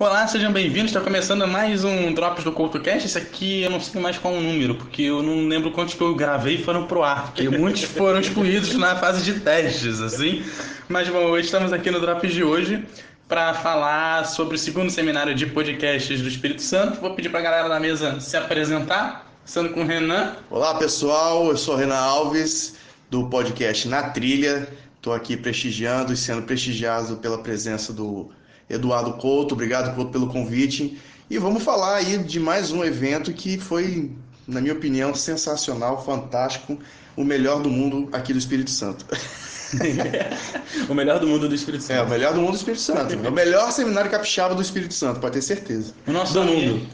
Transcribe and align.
Olá, 0.00 0.28
sejam 0.28 0.52
bem-vindos. 0.52 0.92
Está 0.92 1.00
começando 1.00 1.44
mais 1.44 1.82
um 1.82 2.14
Drops 2.14 2.44
do 2.44 2.52
CoutoCast. 2.52 3.04
Esse 3.04 3.18
aqui 3.18 3.64
eu 3.64 3.70
não 3.70 3.80
sei 3.80 4.00
mais 4.00 4.16
qual 4.16 4.32
o 4.32 4.40
número, 4.40 4.76
porque 4.76 5.02
eu 5.02 5.24
não 5.24 5.48
lembro 5.48 5.72
quantos 5.72 5.94
que 5.94 6.00
eu 6.00 6.14
gravei 6.14 6.54
e 6.54 6.62
foram 6.62 6.86
pro 6.86 7.02
ar, 7.02 7.32
porque 7.32 7.48
muitos 7.50 7.82
foram 7.82 8.20
excluídos 8.20 8.76
na 8.76 8.94
fase 8.94 9.24
de 9.24 9.40
testes, 9.40 10.00
assim. 10.00 10.44
Mas 10.88 11.08
bom, 11.08 11.24
hoje 11.24 11.46
estamos 11.46 11.72
aqui 11.72 11.90
no 11.90 12.00
Drops 12.00 12.32
de 12.32 12.44
hoje 12.44 12.86
para 13.26 13.52
falar 13.54 14.24
sobre 14.24 14.54
o 14.54 14.58
segundo 14.58 14.88
seminário 14.88 15.34
de 15.34 15.46
podcasts 15.46 16.22
do 16.22 16.28
Espírito 16.28 16.62
Santo. 16.62 17.00
Vou 17.00 17.14
pedir 17.14 17.30
para 17.30 17.40
a 17.40 17.42
galera 17.42 17.68
da 17.68 17.80
mesa 17.80 18.20
se 18.20 18.36
apresentar, 18.36 19.26
começando 19.40 19.74
com 19.74 19.82
o 19.82 19.84
Renan. 19.84 20.36
Olá, 20.48 20.76
pessoal. 20.76 21.48
Eu 21.48 21.56
sou 21.56 21.74
Renan 21.74 21.96
Alves, 21.96 22.76
do 23.10 23.28
podcast 23.28 23.88
Na 23.88 24.10
Trilha. 24.10 24.68
Estou 24.94 25.12
aqui 25.12 25.36
prestigiando 25.36 26.12
e 26.12 26.16
sendo 26.16 26.42
prestigiado 26.42 27.16
pela 27.16 27.38
presença 27.38 27.92
do 27.92 28.30
Eduardo 28.68 29.14
Couto. 29.14 29.54
Obrigado, 29.54 29.94
Couto, 29.94 30.10
pelo 30.10 30.28
convite. 30.28 30.98
E 31.30 31.38
vamos 31.38 31.62
falar 31.62 31.96
aí 31.96 32.18
de 32.18 32.40
mais 32.40 32.70
um 32.70 32.84
evento 32.84 33.32
que 33.32 33.58
foi, 33.58 34.10
na 34.46 34.60
minha 34.60 34.72
opinião, 34.72 35.14
sensacional, 35.14 36.04
fantástico, 36.04 36.78
o 37.16 37.24
melhor 37.24 37.60
do 37.60 37.68
mundo 37.68 38.08
aqui 38.12 38.32
do 38.32 38.38
Espírito 38.38 38.70
Santo. 38.70 39.04
o 40.88 40.94
melhor 40.94 41.20
do 41.20 41.26
mundo 41.26 41.48
do 41.48 41.54
Espírito 41.54 41.84
Santo. 41.84 41.98
É, 41.98 42.02
o 42.02 42.08
melhor 42.08 42.32
do 42.32 42.40
mundo 42.40 42.52
do 42.52 42.56
Espírito 42.56 42.80
Santo. 42.80 43.12
É 43.12 43.28
o 43.28 43.32
melhor 43.32 43.70
seminário 43.72 44.10
capixaba 44.10 44.54
do 44.54 44.62
Espírito 44.62 44.94
Santo, 44.94 45.20
pode 45.20 45.34
ter 45.34 45.42
certeza. 45.42 45.92
O 46.06 46.12
nosso 46.12 46.32
do 46.32 46.40
amigo, 46.40 46.78
mundo. 46.78 46.88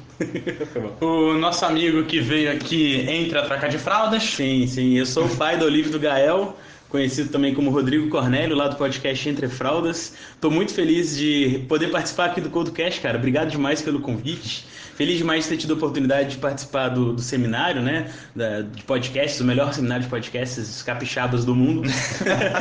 o 1.01 1.35
nosso 1.35 1.65
amigo 1.65 2.05
que 2.05 2.21
veio 2.21 2.51
aqui 2.51 3.07
entre 3.09 3.39
a 3.39 3.43
troca 3.43 3.69
de 3.69 3.79
fraldas. 3.79 4.25
Sim, 4.25 4.67
sim. 4.67 4.99
Eu 4.99 5.07
sou 5.07 5.27
o 5.27 5.37
pai 5.37 5.57
do 5.57 5.65
Olívio 5.65 5.93
do 5.93 6.01
Gael 6.01 6.57
conhecido 6.95 7.29
também 7.29 7.53
como 7.53 7.73
Rodrigo 7.73 8.09
Cornélio, 8.09 8.55
lá 8.55 8.69
do 8.69 8.77
podcast 8.77 9.29
Entre 9.29 9.49
Fraldas. 9.49 10.15
Estou 10.33 10.49
muito 10.49 10.73
feliz 10.73 11.17
de 11.17 11.65
poder 11.69 11.89
participar 11.89 12.27
aqui 12.27 12.41
do 12.41 12.49
ColdCast, 12.51 13.01
cara. 13.01 13.19
Obrigado 13.19 13.51
demais 13.51 13.83
pelo 13.83 13.99
convite. 13.99 14.65
Feliz 14.97 15.19
demais 15.19 15.45
de 15.45 15.51
ter 15.51 15.57
tido 15.57 15.73
a 15.73 15.77
oportunidade 15.77 16.31
de 16.31 16.37
participar 16.37 16.89
do, 16.89 17.13
do 17.13 17.21
seminário, 17.21 17.83
né? 17.83 18.11
Da, 18.35 18.61
de 18.63 18.83
podcasts, 18.85 19.41
o 19.41 19.45
melhor 19.45 19.73
seminário 19.73 20.05
de 20.05 20.11
podcasts 20.11 20.83
capixabas 20.83 21.45
do 21.45 21.55
mundo. 21.55 21.89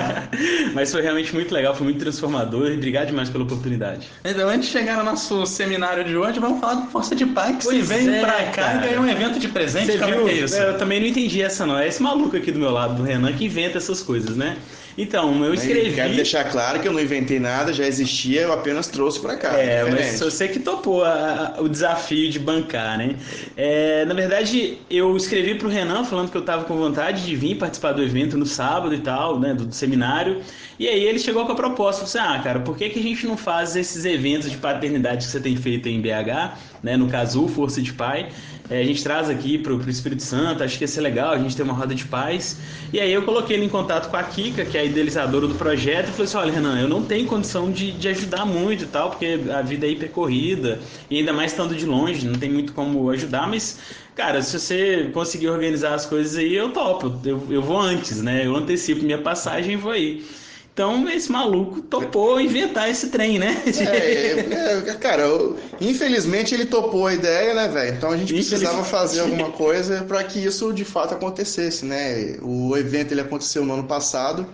Mas 0.74 0.92
foi 0.92 1.02
realmente 1.02 1.34
muito 1.34 1.54
legal, 1.54 1.76
foi 1.76 1.86
muito 1.86 2.00
transformador. 2.00 2.72
E 2.72 2.76
obrigado 2.76 3.08
demais 3.08 3.30
pela 3.30 3.44
oportunidade. 3.44 4.08
Então, 4.26 4.50
antes 4.50 4.68
de 4.68 4.72
chegar 4.72 4.98
no 4.98 5.04
nosso 5.04 5.46
seminário 5.46 6.04
de 6.04 6.18
hoje, 6.18 6.40
vamos 6.40 6.60
falar 6.60 6.76
do 6.76 6.88
Força 6.88 7.16
de 7.16 7.26
Pai, 7.26 7.56
que 7.58 7.64
pois 7.64 7.86
você 7.88 7.94
veio 7.96 8.16
é, 8.16 8.20
pra 8.22 8.44
cá 8.46 8.52
cara. 8.52 8.78
e 8.78 8.90
ganhou 8.90 9.04
um 9.04 9.10
evento 9.10 9.40
de 9.40 9.48
presente. 9.48 9.92
Você 9.92 9.98
Como 10.00 10.12
viu? 10.12 10.28
É, 10.28 10.32
é 10.32 10.36
isso? 10.36 10.56
Eu 10.56 10.78
também 10.78 11.00
não 11.00 11.08
entendi 11.08 11.42
essa, 11.42 11.66
não. 11.66 11.78
É 11.78 11.88
esse 11.88 12.02
maluco 12.02 12.36
aqui 12.36 12.52
do 12.52 12.60
meu 12.60 12.72
lado, 12.72 12.96
do 12.96 13.04
Renan, 13.04 13.32
que 13.34 13.46
inventa 13.46 13.78
essas 13.78 14.02
coisas, 14.02 14.36
né? 14.36 14.58
Então, 14.98 15.44
eu 15.44 15.54
escrevi. 15.54 15.94
Quero 15.94 16.16
deixar 16.16 16.44
claro 16.46 16.80
que 16.80 16.88
eu 16.88 16.94
não 16.94 17.00
inventei 17.00 17.40
nada, 17.40 17.74
já 17.74 17.86
existia, 17.86 18.42
eu 18.42 18.54
apenas 18.54 18.88
trouxe 18.88 19.20
para 19.20 19.36
cá. 19.36 19.58
É, 19.58 19.90
mas 19.90 20.20
você 20.20 20.48
que 20.48 20.60
topou 20.60 21.04
a, 21.04 21.56
a, 21.58 21.62
o 21.62 21.68
desafio 21.68 22.30
de 22.30 22.40
bancar, 22.40 22.98
né? 22.98 23.16
É, 23.58 24.06
na 24.06 24.14
verdade, 24.14 24.78
eu 24.90 25.16
escrevi 25.18 25.56
para 25.56 25.68
o 25.68 25.72
Renan 25.72 26.04
falando 26.04 26.30
que 26.30 26.38
eu 26.38 26.42
estava 26.42 26.66
com 26.66 26.76
vontade 26.76 27.26
de 27.26 27.36
vir 27.36 27.56
participar 27.56 27.94
do 27.94 28.04
evento 28.04 28.38
no 28.38 28.46
sábado 28.46 28.94
e 28.94 29.00
tal, 29.00 29.40
né? 29.40 29.54
Do, 29.54 29.66
do 29.66 29.74
seminário. 29.74 30.42
E 30.80 30.88
aí 30.88 31.04
ele 31.04 31.20
chegou 31.20 31.46
com 31.46 31.52
a 31.52 31.56
proposta, 31.56 32.06
falou 32.06 32.28
assim, 32.28 32.40
ah, 32.40 32.44
cara, 32.44 32.60
por 32.60 32.76
que, 32.76 32.90
que 32.90 33.00
a 33.00 33.04
gente 33.04 33.26
não 33.26 33.38
faz 33.38 33.76
esses 33.76 34.06
eventos 34.06 34.50
de 34.50 34.58
paternidade 34.58 35.26
que 35.26 35.32
você 35.32 35.40
tem 35.40 35.56
feito 35.56 35.88
em 35.88 36.02
BH, 36.02 36.58
né? 36.84 36.98
No 36.98 37.08
caso, 37.08 37.48
Força 37.48 37.82
de 37.82 37.94
Pai. 37.94 38.30
É, 38.74 38.80
a 38.80 38.84
gente 38.84 39.04
traz 39.04 39.30
aqui 39.30 39.60
para 39.60 39.72
o 39.72 39.88
Espírito 39.88 40.24
Santo, 40.24 40.64
acho 40.64 40.80
que 40.80 40.84
ia 40.84 40.88
ser 40.88 41.02
legal, 41.02 41.32
a 41.32 41.38
gente 41.38 41.56
ter 41.56 41.62
uma 41.62 41.76
roda 41.76 41.94
de 41.94 42.06
paz. 42.06 42.58
E 42.92 43.00
aí 43.00 43.14
eu 43.14 43.22
coloquei 43.22 43.56
ele 43.56 43.66
em 43.66 43.70
contato 43.70 44.10
com 44.10 44.18
a 44.18 44.24
Kika, 44.24 44.66
que 44.66 44.76
é 44.76 44.82
a 44.82 44.84
idealizadora 44.84 45.48
do 45.48 45.54
projeto, 45.54 46.10
e 46.10 46.12
falei 46.12 46.24
assim, 46.24 46.38
olha, 46.38 46.52
Renan, 46.52 46.82
eu 46.82 46.88
não 46.88 47.04
tenho 47.04 47.28
condição 47.28 47.72
de, 47.72 47.92
de 47.92 48.08
ajudar 48.08 48.48
muito 48.48 48.86
e 48.86 48.88
tal, 48.88 49.12
porque 49.12 49.42
a 49.54 49.62
vida 49.62 49.86
é 49.86 49.92
hipercorrida, 49.92 50.80
e 51.08 51.20
ainda 51.20 51.32
mais 51.32 51.52
estando 51.52 51.76
de 51.76 51.86
longe, 51.86 52.28
não 52.28 52.40
tem 52.40 52.52
muito 52.52 52.74
como 52.74 53.12
ajudar, 53.12 53.48
mas 53.48 53.80
cara, 54.16 54.42
se 54.42 54.60
você 54.60 55.12
conseguir 55.14 55.50
organizar 55.50 55.94
as 55.94 56.08
coisas 56.08 56.36
aí, 56.36 56.56
eu 56.56 56.72
topo. 56.72 57.14
Eu, 57.24 57.46
eu 57.52 57.62
vou 57.62 57.80
antes, 57.80 58.24
né? 58.24 58.48
Eu 58.48 58.56
antecipo 58.56 59.04
minha 59.04 59.20
passagem 59.20 59.74
e 59.74 59.76
vou 59.76 59.92
aí. 59.92 60.26
Então, 60.74 61.08
esse 61.08 61.32
maluco 61.32 61.82
topou 61.82 62.42
inventar 62.42 62.90
esse 62.90 63.10
trem, 63.10 63.38
né? 63.38 63.62
É, 63.68 63.94
é, 63.94 64.84
é, 64.90 64.94
cara, 64.96 65.22
eu, 65.22 65.56
infelizmente 65.80 66.56
ele 66.56 66.66
topou 66.66 67.06
a 67.06 67.14
ideia, 67.14 67.54
né, 67.54 67.68
velho? 67.68 67.96
Então 67.96 68.10
a 68.10 68.18
gente 68.18 68.34
precisava 68.34 68.84
fazer 68.84 69.22
alguma 69.22 69.52
coisa 69.52 70.04
para 70.04 70.24
que 70.24 70.44
isso 70.44 70.74
de 70.74 70.84
fato 70.84 71.14
acontecesse, 71.14 71.86
né? 71.86 72.38
O 72.42 72.76
evento 72.76 73.12
ele 73.12 73.22
aconteceu 73.22 73.64
no 73.64 73.74
ano 73.74 73.84
passado 73.84 74.48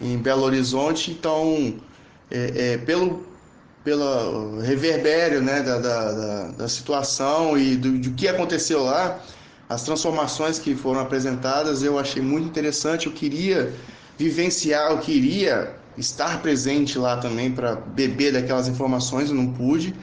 em 0.00 0.16
Belo 0.16 0.42
Horizonte, 0.42 1.10
então 1.10 1.74
é, 2.30 2.72
é, 2.72 2.78
pelo 2.78 3.26
pelo 3.84 4.60
reverbério, 4.60 5.40
né, 5.40 5.62
da, 5.62 5.78
da, 5.78 6.12
da, 6.12 6.48
da 6.48 6.68
situação 6.68 7.56
e 7.56 7.74
do, 7.76 7.98
do 7.98 8.10
que 8.10 8.28
aconteceu 8.28 8.82
lá, 8.82 9.18
as 9.68 9.82
transformações 9.82 10.58
que 10.58 10.74
foram 10.74 11.00
apresentadas, 11.00 11.82
eu 11.82 11.98
achei 11.98 12.20
muito 12.20 12.46
interessante. 12.46 13.06
Eu 13.06 13.12
queria 13.12 13.72
vivenciar, 14.18 14.90
eu 14.90 14.98
queria 14.98 15.74
estar 15.96 16.42
presente 16.42 16.98
lá 16.98 17.16
também 17.16 17.50
para 17.50 17.76
beber 17.76 18.32
daquelas 18.32 18.68
informações, 18.68 19.30
eu 19.30 19.34
não 19.34 19.52
pude. 19.52 19.94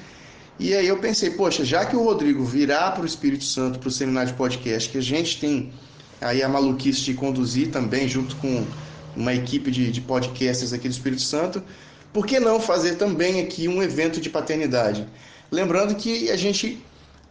E 0.58 0.74
aí 0.74 0.88
eu 0.88 0.98
pensei, 0.98 1.32
poxa, 1.32 1.66
já 1.66 1.86
que 1.86 1.96
o 1.96 2.04
Rodrigo 2.04 2.44
virá 2.44 2.90
para 2.92 3.04
o 3.04 3.06
Espírito 3.06 3.44
Santo, 3.44 3.78
para 3.78 3.90
o 3.90 3.92
seminário 3.92 4.32
de 4.32 4.38
podcast, 4.38 4.90
que 4.90 4.98
a 4.98 5.02
gente 5.02 5.40
tem 5.40 5.74
aí 6.22 6.42
a 6.42 6.48
maluquice 6.48 7.02
de 7.02 7.14
conduzir 7.14 7.72
também, 7.72 8.08
junto 8.08 8.36
com 8.38 8.66
uma 9.16 9.34
equipe 9.34 9.70
de, 9.70 9.92
de 9.92 10.02
podcasters 10.02 10.72
aqui 10.72 10.88
do 10.88 10.92
Espírito 10.92 11.22
Santo, 11.22 11.62
por 12.14 12.26
que 12.26 12.40
não 12.40 12.60
fazer 12.62 12.96
também 12.96 13.42
aqui 13.42 13.68
um 13.68 13.84
evento 13.84 14.22
de 14.22 14.30
paternidade? 14.30 15.06
Lembrando 15.52 15.94
que 15.96 16.32
a 16.32 16.38
gente 16.38 16.82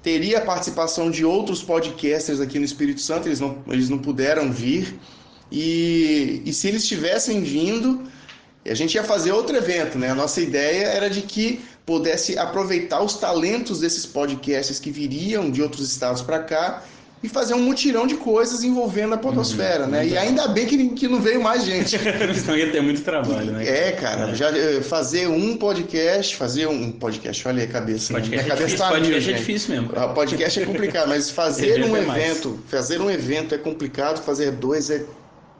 teria 0.02 0.38
a 0.38 0.40
participação 0.42 1.10
de 1.10 1.24
outros 1.24 1.62
podcasters 1.62 2.40
aqui 2.40 2.58
no 2.58 2.64
Espírito 2.66 3.00
Santo, 3.00 3.26
eles 3.26 3.40
não, 3.40 3.56
eles 3.68 3.88
não 3.88 3.96
puderam 3.96 4.52
vir, 4.52 4.98
e, 5.54 6.42
e 6.44 6.52
se 6.52 6.66
eles 6.66 6.84
tivessem 6.84 7.40
vindo, 7.44 8.02
a 8.68 8.74
gente 8.74 8.96
ia 8.96 9.04
fazer 9.04 9.30
outro 9.30 9.56
evento, 9.56 9.96
né? 9.96 10.10
A 10.10 10.14
nossa 10.14 10.40
ideia 10.40 10.86
era 10.86 11.08
de 11.08 11.22
que 11.22 11.60
pudesse 11.86 12.36
aproveitar 12.36 13.00
os 13.00 13.14
talentos 13.14 13.78
desses 13.78 14.04
podcasts 14.04 14.80
que 14.80 14.90
viriam 14.90 15.52
de 15.52 15.62
outros 15.62 15.88
estados 15.88 16.22
para 16.22 16.40
cá 16.40 16.82
e 17.22 17.28
fazer 17.28 17.54
um 17.54 17.60
mutirão 17.60 18.04
de 18.04 18.16
coisas 18.16 18.64
envolvendo 18.64 19.14
a 19.14 19.16
podosfera, 19.16 19.84
uhum, 19.84 19.90
né? 19.90 20.06
E 20.08 20.18
ainda 20.18 20.48
bem 20.48 20.66
que, 20.66 20.88
que 20.88 21.06
não 21.06 21.20
veio 21.20 21.40
mais 21.40 21.64
gente. 21.64 21.96
Senão 22.34 22.58
ia 22.58 22.72
ter 22.72 22.82
muito 22.82 23.02
trabalho, 23.02 23.52
né? 23.52 23.66
É, 23.66 23.92
cara, 23.92 24.30
é. 24.30 24.34
já 24.34 24.50
eh, 24.50 24.80
fazer 24.82 25.28
um 25.28 25.56
podcast, 25.56 26.34
fazer 26.34 26.66
um 26.66 26.90
podcast, 26.90 27.46
olha 27.46 27.62
aí 27.62 27.68
a 27.68 27.72
cabeça. 27.72 28.12
Podcast, 28.12 28.48
né? 28.48 28.54
é, 28.54 28.56
difícil, 28.56 28.78
tá 28.78 28.88
podcast 28.88 29.30
é 29.30 29.32
difícil 29.34 29.74
mesmo. 29.74 29.92
A 29.96 30.08
podcast 30.08 30.60
é 30.60 30.66
complicado, 30.66 31.08
mas 31.08 31.30
fazer 31.30 31.84
um 31.84 31.96
evento, 31.96 32.48
mais. 32.48 32.70
fazer 32.70 33.00
um 33.00 33.08
evento 33.08 33.54
é 33.54 33.58
complicado, 33.58 34.20
fazer 34.20 34.50
dois 34.50 34.90
é 34.90 35.04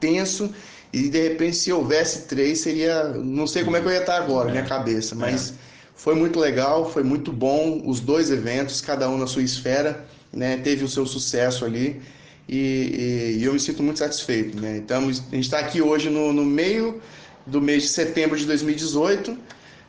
tenso 0.04 0.50
e 0.92 1.08
de 1.08 1.20
repente 1.28 1.56
se 1.56 1.72
houvesse 1.72 2.22
três 2.22 2.60
seria, 2.60 3.04
não 3.08 3.46
sei 3.46 3.64
como 3.64 3.76
é 3.76 3.80
que 3.80 3.86
eu 3.86 3.92
ia 3.92 4.00
estar 4.00 4.16
agora, 4.16 4.48
é. 4.48 4.52
minha 4.52 4.64
cabeça, 4.64 5.14
mas 5.14 5.50
é. 5.50 5.54
foi 5.96 6.14
muito 6.14 6.38
legal, 6.38 6.90
foi 6.90 7.02
muito 7.02 7.32
bom 7.32 7.82
os 7.86 8.00
dois 8.00 8.30
eventos, 8.30 8.80
cada 8.80 9.08
um 9.08 9.16
na 9.16 9.26
sua 9.26 9.42
esfera, 9.42 10.04
né, 10.32 10.58
teve 10.58 10.84
o 10.84 10.88
seu 10.88 11.06
sucesso 11.06 11.64
ali 11.64 12.00
e, 12.48 13.34
e, 13.36 13.38
e 13.40 13.44
eu 13.44 13.54
me 13.54 13.60
sinto 13.60 13.82
muito 13.82 13.98
satisfeito, 13.98 14.60
né? 14.60 14.76
Então 14.76 15.08
a 15.08 15.12
gente 15.12 15.40
está 15.40 15.58
aqui 15.58 15.80
hoje 15.80 16.10
no, 16.10 16.32
no 16.32 16.44
meio 16.44 17.00
do 17.46 17.60
mês 17.60 17.84
de 17.84 17.88
setembro 17.88 18.36
de 18.36 18.44
2018 18.46 19.38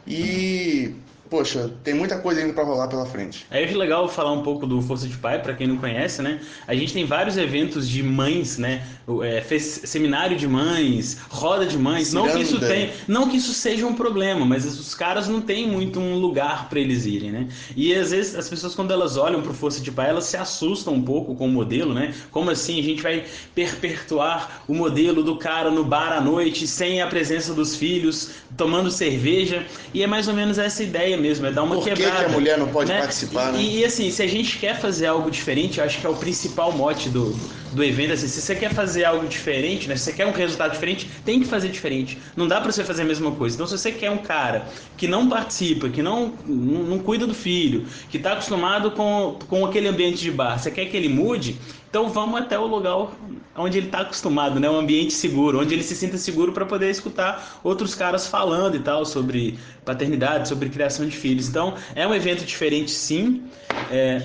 e 0.08 0.94
poxa, 1.30 1.72
tem 1.84 1.94
muita 1.94 2.18
coisa 2.19 2.41
ainda 2.41 2.53
para 2.53 2.63
rolar 2.63 2.88
pela 2.88 3.06
frente. 3.06 3.46
É 3.50 3.66
legal 3.66 4.08
falar 4.08 4.31
um 4.31 4.44
pouco 4.44 4.66
do 4.66 4.81
Força 4.81 5.08
de 5.08 5.18
Pai, 5.18 5.41
para 5.41 5.53
quem 5.53 5.68
não 5.68 5.78
conhece, 5.78 6.22
né? 6.22 6.40
A 6.68 6.75
gente 6.75 6.94
tem 6.94 7.06
vários 7.06 7.38
eventos 7.38 7.90
de 7.90 8.02
mães, 8.03 8.58
né? 8.58 8.86
É, 9.24 9.41
seminário 9.59 10.38
de 10.38 10.47
mães, 10.47 11.18
roda 11.30 11.66
de 11.66 11.78
mães. 11.78 12.14
Não 12.14 12.28
que 12.28 12.41
isso 12.41 12.59
tem, 12.59 12.91
não 13.08 13.28
que 13.30 13.38
isso 13.38 13.53
seja 13.53 13.85
um 13.85 13.94
problema, 13.94 14.46
mas 14.46 14.66
os 14.66 14.96
caras 14.96 15.28
não 15.28 15.41
têm 15.41 15.68
muito 15.68 16.00
um 16.00 16.16
lugar 16.16 16.69
para 16.69 16.80
eles 16.80 17.05
irem, 17.05 17.32
né? 17.32 17.47
E 17.76 17.94
às 17.94 18.11
vezes 18.11 18.35
as 18.35 18.49
pessoas 18.49 18.76
quando 18.76 18.91
elas 18.91 19.17
olham 19.17 19.41
para 19.41 19.52
o 19.52 19.53
Força 19.53 19.82
de 19.82 19.91
Pai, 19.91 20.09
elas 20.09 20.26
se 20.26 20.38
assustam 20.38 20.94
um 20.94 21.02
pouco 21.02 21.35
com 21.35 21.46
o 21.47 21.52
modelo, 21.52 21.94
né? 21.94 22.14
Como 22.32 22.49
assim 22.49 22.79
a 22.79 22.84
gente 22.84 23.02
vai 23.02 23.26
perpetuar 23.53 24.64
o 24.67 24.73
modelo 24.73 25.23
do 25.23 25.38
cara 25.38 25.70
no 25.70 25.84
bar 25.84 26.14
à 26.14 26.22
noite 26.22 26.67
sem 26.67 27.02
a 27.02 27.08
presença 27.08 27.53
dos 27.53 27.76
filhos, 27.76 28.32
tomando 28.55 28.90
cerveja? 28.91 29.66
E 29.94 30.03
é 30.03 30.08
mais 30.08 30.28
ou 30.28 30.34
menos 30.34 30.58
essa 30.58 30.84
ideia 30.84 31.17
mesmo, 31.25 31.47
é 31.47 31.51
dar 31.51 31.63
uma 31.63 31.75
Por 31.75 31.83
quebrada. 31.83 32.11
que, 32.11 32.25
que 32.25 32.25
a 32.25 32.33
mulher 32.33 32.57
não 32.57 32.67
pode 32.67 32.91
né? 32.91 32.99
participar, 32.99 33.51
né? 33.51 33.59
E, 33.59 33.79
e, 33.79 33.85
assim, 33.85 34.11
se 34.11 34.22
a 34.22 34.27
gente 34.27 34.57
quer 34.57 34.79
fazer 34.79 35.07
algo 35.07 35.29
diferente, 35.31 35.79
eu 35.79 35.85
acho 35.85 35.99
que 35.99 36.05
é 36.05 36.09
o 36.09 36.16
principal 36.16 36.72
mote 36.72 37.09
do, 37.09 37.35
do 37.75 37.83
evento, 37.83 38.13
assim, 38.13 38.27
se 38.27 38.41
você 38.41 38.55
quer 38.55 38.73
fazer 38.73 39.03
algo 39.03 39.27
diferente, 39.27 39.87
né? 39.89 39.97
Se 39.97 40.05
você 40.05 40.13
quer 40.13 40.25
um 40.25 40.31
resultado 40.31 40.72
diferente, 40.72 41.09
tem 41.25 41.41
que 41.41 41.45
fazer 41.45 41.67
diferente. 41.67 42.17
Não 42.35 42.47
dá 42.47 42.61
para 42.61 42.72
você 42.72 42.85
fazer 42.85 43.01
a 43.01 43.05
mesma 43.05 43.31
coisa. 43.31 43.55
Então, 43.55 43.67
se 43.67 43.77
você 43.77 43.91
quer 43.91 44.09
um 44.09 44.19
cara 44.19 44.66
que 44.95 45.07
não 45.07 45.27
participa, 45.27 45.89
que 45.89 46.01
não, 46.01 46.33
não, 46.45 46.83
não 46.83 46.99
cuida 46.99 47.27
do 47.27 47.33
filho, 47.33 47.85
que 48.09 48.16
está 48.16 48.31
acostumado 48.31 48.91
com, 48.91 49.37
com 49.49 49.66
aquele 49.66 49.89
ambiente 49.89 50.19
de 50.19 50.31
bar, 50.31 50.57
você 50.57 50.72
quer 50.72 50.85
que 50.85 50.95
ele 50.95 51.09
mude, 51.09 51.59
então 51.89 52.09
vamos 52.09 52.39
até 52.39 52.57
o 52.57 52.66
lugar 52.66 53.09
onde 53.57 53.77
ele 53.77 53.87
está 53.87 53.99
acostumado, 54.01 54.57
né? 54.57 54.69
Um 54.69 54.79
ambiente 54.79 55.13
seguro, 55.13 55.59
onde 55.59 55.73
ele 55.73 55.83
se 55.83 55.95
sinta 55.95 56.17
seguro 56.17 56.53
para 56.53 56.66
poder 56.66 56.89
escutar 56.89 57.59
outros 57.61 57.93
caras 57.93 58.25
falando 58.25 58.75
e 58.75 58.79
tal 58.79 59.05
sobre 59.05 59.59
paternidade, 59.83 60.47
sobre 60.47 60.69
criação 60.69 61.05
de 61.05 61.16
filhos. 61.16 61.49
Então 61.49 61.73
é 61.93 62.07
um 62.07 62.13
evento 62.13 62.45
diferente, 62.45 62.91
sim. 62.91 63.43
É, 63.91 64.22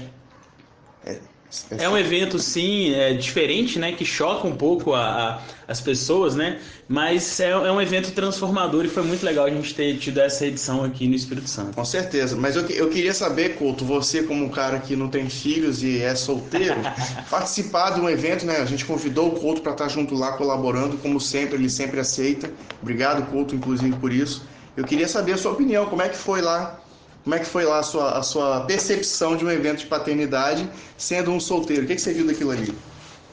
é 1.76 1.88
um 1.88 1.99
evento, 1.99 2.38
sim, 2.38 2.94
é, 2.94 3.12
diferente, 3.12 3.79
né? 3.79 3.93
Que 3.93 4.05
choca 4.05 4.47
um 4.47 4.55
pouco 4.55 4.94
a, 4.94 5.00
a, 5.02 5.43
as 5.67 5.81
pessoas, 5.81 6.37
né? 6.37 6.61
Mas 6.88 7.41
é, 7.41 7.50
é, 7.50 7.73
um 7.73 7.81
evento 7.81 8.12
transformador 8.12 8.85
e 8.85 8.88
foi 8.88 9.02
muito 9.02 9.25
legal 9.25 9.47
a 9.47 9.50
gente 9.50 9.75
ter 9.75 9.99
tido 9.99 10.20
essa 10.20 10.47
edição 10.47 10.85
aqui 10.85 11.08
no 11.08 11.14
Espírito 11.14 11.50
Santo. 11.50 11.75
Com 11.75 11.85
certeza. 11.85 12.37
Mas 12.37 12.55
eu, 12.55 12.67
eu 12.69 12.88
queria 12.88 13.12
saber, 13.12 13.56
Couto, 13.56 13.85
você 13.85 14.23
como 14.23 14.44
um 14.44 14.49
cara 14.49 14.79
que 14.79 14.94
não 14.94 15.08
tem 15.08 15.29
filhos 15.29 15.82
e 15.82 16.00
é 16.00 16.14
solteiro, 16.14 16.76
participar 17.29 17.91
de 17.91 18.00
um 18.00 18.08
evento, 18.08 18.47
né? 18.47 18.58
A 18.58 18.64
gente 18.64 18.85
convidou 18.85 19.29
o 19.29 19.41
Couto 19.41 19.61
para 19.61 19.73
estar 19.73 19.88
junto 19.88 20.14
lá 20.14 20.32
colaborando, 20.32 20.97
como 20.99 21.20
sempre, 21.20 21.56
ele 21.56 21.69
sempre 21.69 21.99
aceita. 21.99 22.50
Obrigado, 22.81 23.29
Couto, 23.31 23.56
inclusive, 23.56 23.97
por 23.97 24.12
isso. 24.12 24.47
Eu 24.76 24.85
queria 24.85 25.08
saber 25.08 25.32
a 25.32 25.37
sua 25.37 25.50
opinião, 25.50 25.87
como 25.87 26.00
é 26.00 26.08
que 26.08 26.17
foi 26.17 26.41
lá 26.41 26.81
como 27.23 27.35
é 27.35 27.39
que 27.39 27.47
foi 27.47 27.65
lá 27.65 27.81
a 27.81 27.83
sua, 27.83 28.19
a 28.19 28.23
sua 28.23 28.61
percepção 28.63 29.37
de 29.37 29.45
um 29.45 29.51
evento 29.51 29.81
de 29.81 29.87
paternidade 29.87 30.69
sendo 30.97 31.31
um 31.31 31.41
solteiro? 31.41 31.85
O 31.85 31.87
que, 31.87 31.95
que 31.95 32.01
você 32.01 32.13
viu 32.13 32.27
daquilo 32.27 32.51
ali? 32.51 32.75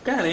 Cara, 0.04 0.24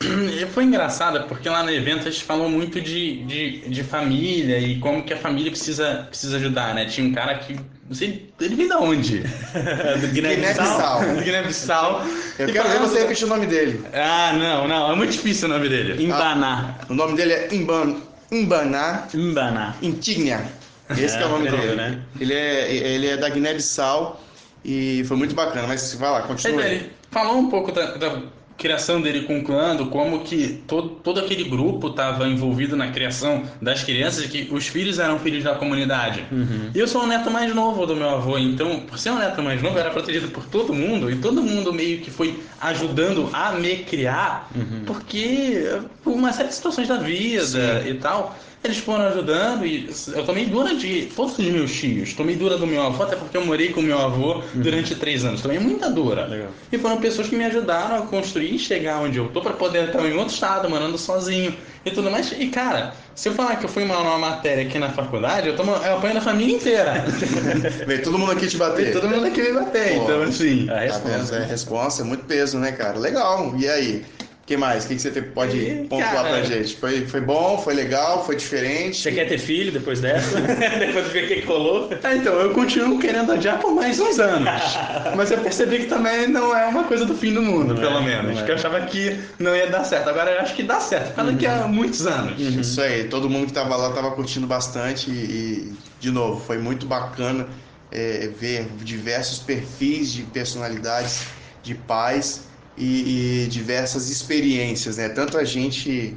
foi 0.52 0.64
engraçado 0.64 1.26
porque 1.26 1.48
lá 1.48 1.62
no 1.62 1.70
evento 1.70 2.06
a 2.06 2.10
gente 2.10 2.24
falou 2.24 2.48
muito 2.48 2.80
de, 2.80 3.24
de, 3.24 3.68
de, 3.68 3.82
família 3.82 4.58
e 4.58 4.78
como 4.78 5.02
que 5.02 5.12
a 5.12 5.16
família 5.16 5.50
precisa, 5.50 6.06
precisa 6.08 6.36
ajudar, 6.36 6.74
né? 6.74 6.84
Tinha 6.84 7.08
um 7.08 7.12
cara 7.12 7.36
que. 7.38 7.54
Não 7.88 7.94
sei, 7.94 8.28
ele 8.40 8.56
vem 8.56 8.68
de 8.68 8.74
onde? 8.74 9.18
Do 10.00 10.08
Guiné-Bissau. 10.08 11.00
Do 11.14 11.22
Guiné-Bissau. 11.22 12.04
Eu 12.38 12.52
quero 12.52 12.68
ver 12.68 12.78
você 12.80 12.98
repetir 13.00 13.24
o 13.26 13.28
nome 13.28 13.46
dele. 13.46 13.82
Ah, 13.94 14.32
não, 14.36 14.68
não. 14.68 14.92
É 14.92 14.94
muito 14.96 15.12
difícil 15.12 15.48
o 15.48 15.52
nome 15.52 15.68
dele. 15.68 16.04
Imbaná. 16.04 16.76
Ah, 16.80 16.86
o 16.90 16.94
nome 16.94 17.16
dele 17.16 17.32
é 17.32 17.54
Imban, 17.54 17.96
Imbaná. 18.30 19.06
Imbaná. 19.14 19.76
Intignia. 19.80 20.40
Esse 20.90 21.16
é, 21.16 21.22
é 21.22 21.26
o 21.26 21.28
nome 21.28 21.50
dele. 21.50 21.74
Né? 21.74 22.02
Ele, 22.20 22.34
é, 22.34 22.74
ele 22.74 23.06
é 23.08 23.16
da 23.16 23.28
Guiné-Bissau 23.28 24.22
e 24.64 25.04
foi 25.06 25.16
muito 25.16 25.34
bacana. 25.34 25.66
Mas 25.66 25.94
vai 25.94 26.10
lá, 26.10 26.22
continua. 26.22 26.66
Ele 26.66 26.90
falou 27.10 27.38
um 27.38 27.48
pouco 27.48 27.72
da, 27.72 27.96
da 27.96 28.22
criação 28.56 29.00
dele 29.00 29.22
com 29.22 29.38
o 29.38 29.44
clã, 29.44 29.76
como 29.88 30.20
que 30.20 30.62
todo, 30.66 30.88
todo 30.88 31.20
aquele 31.20 31.44
grupo 31.44 31.88
estava 31.88 32.26
envolvido 32.26 32.76
na 32.76 32.90
criação 32.90 33.44
das 33.60 33.82
crianças, 33.82 34.24
e 34.24 34.28
que 34.28 34.48
os 34.52 34.66
filhos 34.66 34.98
eram 34.98 35.18
filhos 35.18 35.44
da 35.44 35.54
comunidade. 35.54 36.24
Uhum. 36.32 36.70
E 36.74 36.78
eu 36.78 36.88
sou 36.88 37.02
o 37.02 37.06
neto 37.06 37.30
mais 37.30 37.54
novo 37.54 37.84
do 37.86 37.94
meu 37.94 38.08
avô, 38.08 38.38
então, 38.38 38.80
por 38.80 38.98
ser 38.98 39.10
o 39.10 39.16
neto 39.16 39.42
mais 39.42 39.62
novo, 39.62 39.76
eu 39.76 39.80
era 39.80 39.90
protegido 39.90 40.28
por 40.28 40.44
todo 40.46 40.72
mundo, 40.72 41.10
e 41.10 41.16
todo 41.16 41.42
mundo 41.42 41.72
meio 41.72 42.00
que 42.00 42.10
foi 42.10 42.42
ajudando 42.60 43.28
a 43.32 43.52
me 43.52 43.76
criar, 43.78 44.48
uhum. 44.54 44.82
porque 44.86 45.78
por 46.02 46.14
uma 46.14 46.32
série 46.32 46.48
de 46.48 46.54
situações 46.54 46.88
da 46.88 46.96
vida 46.96 47.82
Sim. 47.82 47.90
e 47.90 47.94
tal. 47.94 48.36
Eles 48.64 48.78
foram 48.78 49.06
ajudando 49.06 49.64
e 49.64 49.88
eu 50.12 50.24
tomei 50.24 50.46
dura 50.46 50.74
de 50.74 51.08
todos 51.14 51.38
os 51.38 51.44
meus 51.44 51.72
tios. 51.72 52.14
Tomei 52.14 52.34
dura 52.34 52.58
do 52.58 52.66
meu 52.66 52.82
avô, 52.82 53.04
até 53.04 53.14
porque 53.14 53.36
eu 53.36 53.46
morei 53.46 53.68
com 53.68 53.80
meu 53.80 53.98
avô 53.98 54.36
uhum. 54.36 54.42
durante 54.54 54.94
três 54.96 55.24
anos. 55.24 55.40
Tomei 55.40 55.58
muita 55.58 55.88
dura. 55.88 56.26
Legal. 56.26 56.48
E 56.72 56.78
foram 56.78 56.96
pessoas 56.96 57.28
que 57.28 57.36
me 57.36 57.44
ajudaram 57.44 57.96
a 57.96 58.02
construir 58.02 58.54
e 58.54 58.58
chegar 58.58 59.00
onde 59.00 59.18
eu 59.18 59.28
tô 59.28 59.40
para 59.40 59.52
poder 59.52 59.84
estar 59.84 60.04
em 60.04 60.14
outro 60.14 60.34
estado, 60.34 60.68
morando 60.68 60.98
sozinho 60.98 61.54
e 61.84 61.90
tudo 61.92 62.10
mais. 62.10 62.32
E 62.32 62.48
cara, 62.48 62.92
se 63.14 63.28
eu 63.28 63.34
falar 63.34 63.56
que 63.56 63.64
eu 63.64 63.68
fui 63.68 63.84
uma, 63.84 63.98
uma 63.98 64.18
matéria 64.18 64.64
aqui 64.64 64.78
na 64.78 64.90
faculdade, 64.90 65.48
eu, 65.48 65.56
tomo, 65.56 65.72
eu 65.72 65.96
apanho 65.96 66.18
a 66.18 66.20
família 66.20 66.56
inteira. 66.56 67.04
Vem 67.86 68.02
todo 68.02 68.18
mundo 68.18 68.32
aqui 68.32 68.48
te 68.48 68.56
bater. 68.56 68.84
Vem 68.86 68.92
todo 68.92 69.08
mundo 69.08 69.26
aqui 69.26 69.42
me 69.42 69.52
bater. 69.52 69.96
Pô, 69.96 70.02
então, 70.02 70.22
assim. 70.22 70.68
A 70.68 70.80
resposta. 70.80 71.32
Tá 71.32 71.36
é, 71.36 71.44
a 71.44 71.46
resposta 71.46 72.02
é 72.02 72.04
muito 72.04 72.24
peso, 72.24 72.58
né, 72.58 72.72
cara? 72.72 72.98
Legal. 72.98 73.54
E 73.56 73.68
aí? 73.68 74.04
O 74.46 74.48
que 74.48 74.56
mais? 74.56 74.84
O 74.84 74.88
que, 74.88 74.94
que 74.94 75.02
você 75.02 75.10
pode 75.20 75.58
e, 75.58 75.88
pontuar 75.88 76.12
cara, 76.12 76.28
pra 76.28 76.42
gente? 76.44 76.76
Foi, 76.76 77.04
foi 77.04 77.20
bom, 77.20 77.58
foi 77.58 77.74
legal, 77.74 78.24
foi 78.24 78.36
diferente? 78.36 79.02
Você 79.02 79.10
quer 79.10 79.26
ter 79.26 79.38
filho 79.38 79.72
depois 79.72 80.00
dessa? 80.00 80.38
depois 80.78 81.06
de 81.06 81.10
ver 81.10 81.24
o 81.24 81.26
que 81.26 81.42
colou? 81.42 81.90
Ah, 82.00 82.14
então, 82.14 82.32
eu 82.34 82.54
continuo 82.54 83.00
querendo 83.00 83.32
adiar 83.32 83.58
por 83.58 83.74
mais 83.74 83.98
uns 83.98 84.20
anos. 84.20 84.48
Mas 85.16 85.32
eu 85.32 85.38
percebi 85.38 85.80
que 85.80 85.86
também 85.86 86.28
não 86.28 86.56
é 86.56 86.64
uma 86.64 86.84
coisa 86.84 87.04
do 87.04 87.16
fim 87.16 87.34
do 87.34 87.42
mundo, 87.42 87.74
não 87.74 87.80
pelo 87.80 87.98
é, 87.98 88.02
menos. 88.02 88.40
Que 88.42 88.52
eu 88.52 88.54
achava 88.54 88.80
que 88.82 89.18
não 89.36 89.56
ia 89.56 89.66
dar 89.66 89.82
certo. 89.82 90.10
Agora 90.10 90.30
eu 90.30 90.40
acho 90.40 90.54
que 90.54 90.62
dá 90.62 90.78
certo. 90.78 91.12
Fala 91.16 91.32
daqui 91.32 91.44
a 91.44 91.62
uhum. 91.64 91.72
muitos 91.72 92.06
anos. 92.06 92.40
Uhum. 92.40 92.60
Isso 92.60 92.80
aí, 92.80 93.02
todo 93.08 93.28
mundo 93.28 93.48
que 93.48 93.52
tava 93.52 93.74
lá 93.74 93.90
tava 93.90 94.12
curtindo 94.12 94.46
bastante 94.46 95.10
e, 95.10 95.72
de 95.98 96.12
novo, 96.12 96.40
foi 96.40 96.58
muito 96.58 96.86
bacana 96.86 97.48
é, 97.90 98.30
ver 98.38 98.68
diversos 98.80 99.40
perfis 99.40 100.12
de 100.12 100.22
personalidades 100.22 101.26
de 101.64 101.74
pais 101.74 102.46
e, 102.76 103.44
e 103.44 103.48
diversas 103.48 104.10
experiências, 104.10 104.96
né? 104.96 105.08
Tanto 105.08 105.38
a 105.38 105.44
gente 105.44 106.16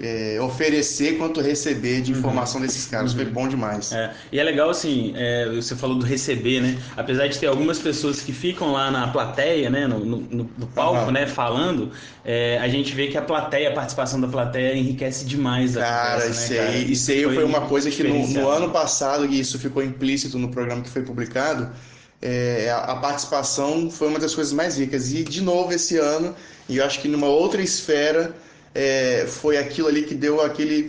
é, 0.00 0.38
oferecer 0.40 1.16
quanto 1.16 1.40
receber 1.40 2.00
de 2.00 2.12
uhum. 2.12 2.18
informação 2.18 2.60
uhum. 2.60 2.66
desses 2.66 2.86
caras. 2.86 3.12
Uhum. 3.12 3.18
Foi 3.18 3.26
bom 3.26 3.48
demais. 3.48 3.92
É. 3.92 4.12
E 4.30 4.38
é 4.38 4.42
legal, 4.42 4.70
assim, 4.70 5.12
é, 5.16 5.48
você 5.54 5.74
falou 5.74 5.96
do 5.96 6.04
receber, 6.04 6.60
né? 6.60 6.78
Apesar 6.96 7.26
de 7.28 7.38
ter 7.38 7.46
algumas 7.46 7.78
pessoas 7.78 8.20
que 8.20 8.32
ficam 8.32 8.72
lá 8.72 8.90
na 8.90 9.08
plateia, 9.08 9.70
né? 9.70 9.86
No, 9.86 10.04
no, 10.04 10.50
no 10.56 10.66
palco, 10.66 11.06
uhum. 11.06 11.10
né? 11.10 11.26
Falando, 11.26 11.90
é, 12.24 12.58
a 12.58 12.68
gente 12.68 12.94
vê 12.94 13.08
que 13.08 13.16
a 13.16 13.22
plateia, 13.22 13.70
a 13.70 13.72
participação 13.72 14.20
da 14.20 14.28
plateia 14.28 14.76
enriquece 14.76 15.24
demais 15.24 15.76
a 15.76 15.80
cara, 15.80 16.20
conversa, 16.20 16.30
isso 16.30 16.52
né, 16.52 16.58
cara? 16.58 16.70
Aí, 16.70 16.92
isso 16.92 17.10
aí 17.10 17.24
foi, 17.24 17.34
foi 17.34 17.44
uma 17.44 17.60
coisa 17.62 17.90
que 17.90 18.02
no, 18.02 18.26
no 18.28 18.48
ano 18.48 18.70
passado, 18.70 19.26
e 19.26 19.40
isso 19.40 19.58
ficou 19.58 19.82
implícito 19.82 20.38
no 20.38 20.50
programa 20.50 20.82
que 20.82 20.90
foi 20.90 21.02
publicado, 21.02 21.70
é, 22.20 22.70
a 22.70 22.94
participação 22.96 23.90
foi 23.90 24.08
uma 24.08 24.18
das 24.18 24.34
coisas 24.34 24.52
mais 24.52 24.78
ricas. 24.78 25.12
E, 25.12 25.22
de 25.22 25.42
novo, 25.42 25.72
esse 25.72 25.98
ano, 25.98 26.34
e 26.68 26.78
eu 26.78 26.84
acho 26.84 27.00
que 27.00 27.08
numa 27.08 27.26
outra 27.26 27.62
esfera, 27.62 28.34
é, 28.74 29.26
foi 29.26 29.56
aquilo 29.56 29.88
ali 29.88 30.02
que 30.02 30.14
deu 30.14 30.40
aquele, 30.40 30.88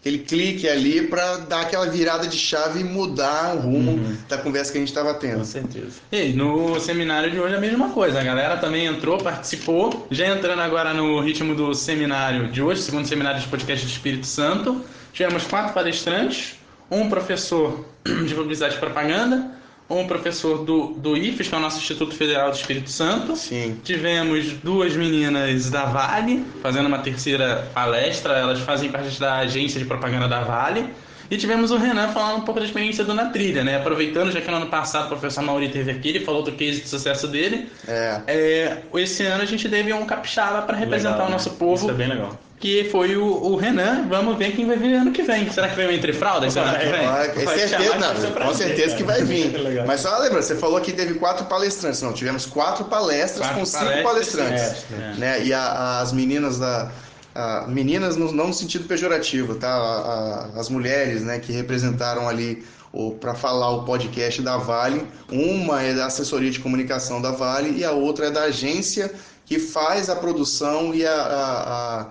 aquele 0.00 0.18
clique 0.18 0.68
ali 0.68 1.06
para 1.06 1.38
dar 1.38 1.62
aquela 1.62 1.86
virada 1.86 2.26
de 2.26 2.36
chave 2.36 2.80
e 2.80 2.84
mudar 2.84 3.56
o 3.56 3.60
rumo 3.60 3.92
uhum. 3.92 4.16
da 4.28 4.38
conversa 4.38 4.72
que 4.72 4.78
a 4.78 4.80
gente 4.80 4.88
estava 4.88 5.14
tendo. 5.14 5.38
Com 5.38 5.44
certeza. 5.44 5.92
E 6.10 6.32
no 6.32 6.80
seminário 6.80 7.30
de 7.30 7.38
hoje 7.38 7.54
é 7.54 7.58
a 7.58 7.60
mesma 7.60 7.90
coisa. 7.90 8.20
A 8.20 8.24
galera 8.24 8.56
também 8.56 8.86
entrou, 8.86 9.18
participou. 9.18 10.06
Já 10.10 10.26
entrando 10.28 10.60
agora 10.60 10.92
no 10.92 11.20
ritmo 11.20 11.54
do 11.54 11.74
seminário 11.74 12.50
de 12.50 12.62
hoje, 12.62 12.82
segundo 12.82 13.06
seminário 13.06 13.40
de 13.40 13.46
podcast 13.48 13.86
do 13.86 13.90
Espírito 13.90 14.26
Santo. 14.26 14.84
Tivemos 15.12 15.44
quatro 15.44 15.74
palestrantes, 15.74 16.54
um 16.90 17.08
professor 17.08 17.84
de 18.04 18.34
publicidade 18.34 18.76
e 18.76 18.78
propaganda, 18.78 19.61
um 19.88 20.06
professor 20.06 20.64
do, 20.64 20.94
do 20.94 21.16
IFES, 21.16 21.48
que 21.48 21.54
é 21.54 21.58
o 21.58 21.60
nosso 21.60 21.78
Instituto 21.78 22.14
Federal 22.14 22.50
do 22.50 22.56
Espírito 22.56 22.90
Santo. 22.90 23.36
Sim. 23.36 23.78
Tivemos 23.84 24.52
duas 24.62 24.94
meninas 24.96 25.70
da 25.70 25.84
Vale, 25.84 26.44
fazendo 26.62 26.86
uma 26.86 26.98
terceira 26.98 27.68
palestra. 27.74 28.34
Elas 28.34 28.60
fazem 28.60 28.90
parte 28.90 29.18
da 29.20 29.38
agência 29.38 29.78
de 29.78 29.86
propaganda 29.86 30.28
da 30.28 30.40
Vale. 30.42 30.88
E 31.30 31.36
tivemos 31.38 31.70
o 31.70 31.78
Renan 31.78 32.08
falando 32.08 32.42
um 32.42 32.44
pouco 32.44 32.60
da 32.60 32.66
experiência 32.66 33.04
do 33.04 33.14
Na 33.14 33.26
Trilha, 33.26 33.64
né? 33.64 33.76
Aproveitando, 33.76 34.30
já 34.30 34.40
que 34.40 34.50
no 34.50 34.58
ano 34.58 34.66
passado 34.66 35.06
o 35.06 35.08
professor 35.08 35.42
Mauri 35.42 35.70
teve 35.70 35.90
aqui, 35.90 36.10
ele 36.10 36.20
falou 36.20 36.42
do 36.42 36.52
case 36.52 36.82
de 36.82 36.88
sucesso 36.88 37.26
dele. 37.26 37.70
É. 37.88 38.20
é 38.26 38.82
esse 38.96 39.24
ano 39.24 39.42
a 39.42 39.46
gente 39.46 39.66
teve 39.66 39.92
um 39.94 40.04
capixaba 40.04 40.60
para 40.62 40.76
representar 40.76 41.14
legal, 41.14 41.28
o 41.28 41.30
nosso 41.30 41.50
né? 41.50 41.56
povo. 41.58 41.86
Isso 41.86 41.90
é 41.90 41.94
bem 41.94 42.08
legal 42.08 42.38
que 42.62 42.84
foi 42.84 43.16
o, 43.16 43.24
o, 43.24 43.56
Renan. 43.56 44.06
Vamos 44.08 44.38
ver 44.38 44.54
quem 44.54 44.64
vai 44.64 44.76
vir 44.76 44.94
ano 44.94 45.10
que 45.10 45.24
vem. 45.24 45.50
Será 45.50 45.68
que 45.68 45.74
vem 45.74 45.88
o 45.88 45.90
Entre 45.90 46.12
Fraldas 46.12 46.56
ano 46.56 46.78
que 46.78 46.86
vem? 46.86 47.04
É 47.04 47.58
certeza, 47.58 47.98
não, 47.98 48.46
com 48.46 48.54
certeza 48.54 48.94
que 48.94 49.02
vai 49.02 49.24
vir. 49.24 49.52
Mas 49.84 50.02
só 50.02 50.16
lembra, 50.20 50.40
você 50.40 50.54
falou 50.54 50.80
que 50.80 50.92
teve 50.92 51.14
quatro 51.14 51.44
palestrantes. 51.46 52.00
Não, 52.00 52.12
tivemos 52.12 52.46
quatro 52.46 52.84
palestras 52.84 53.48
quatro 53.48 53.58
com 53.58 53.66
cinco 53.66 54.02
palestrantes. 54.04 54.84
É, 54.92 55.14
né? 55.18 55.44
E 55.44 55.52
a, 55.52 55.98
as 55.98 56.12
meninas 56.12 56.60
da. 56.60 56.92
A, 57.34 57.66
meninas 57.66 58.16
no, 58.16 58.30
não 58.30 58.46
no 58.46 58.54
sentido 58.54 58.86
pejorativo, 58.86 59.56
tá? 59.56 59.68
A, 59.68 60.60
as 60.60 60.68
mulheres, 60.68 61.22
né, 61.22 61.40
que 61.40 61.50
representaram 61.50 62.28
ali 62.28 62.64
para 63.20 63.34
falar 63.34 63.70
o 63.70 63.84
podcast 63.84 64.40
da 64.40 64.56
Vale. 64.56 65.04
Uma 65.32 65.82
é 65.82 65.94
da 65.94 66.06
assessoria 66.06 66.50
de 66.52 66.60
comunicação 66.60 67.20
da 67.20 67.32
Vale 67.32 67.76
e 67.76 67.84
a 67.84 67.90
outra 67.90 68.26
é 68.26 68.30
da 68.30 68.42
agência 68.42 69.12
que 69.44 69.58
faz 69.58 70.08
a 70.08 70.14
produção 70.14 70.94
e 70.94 71.04
a, 71.04 71.12
a 71.12 72.06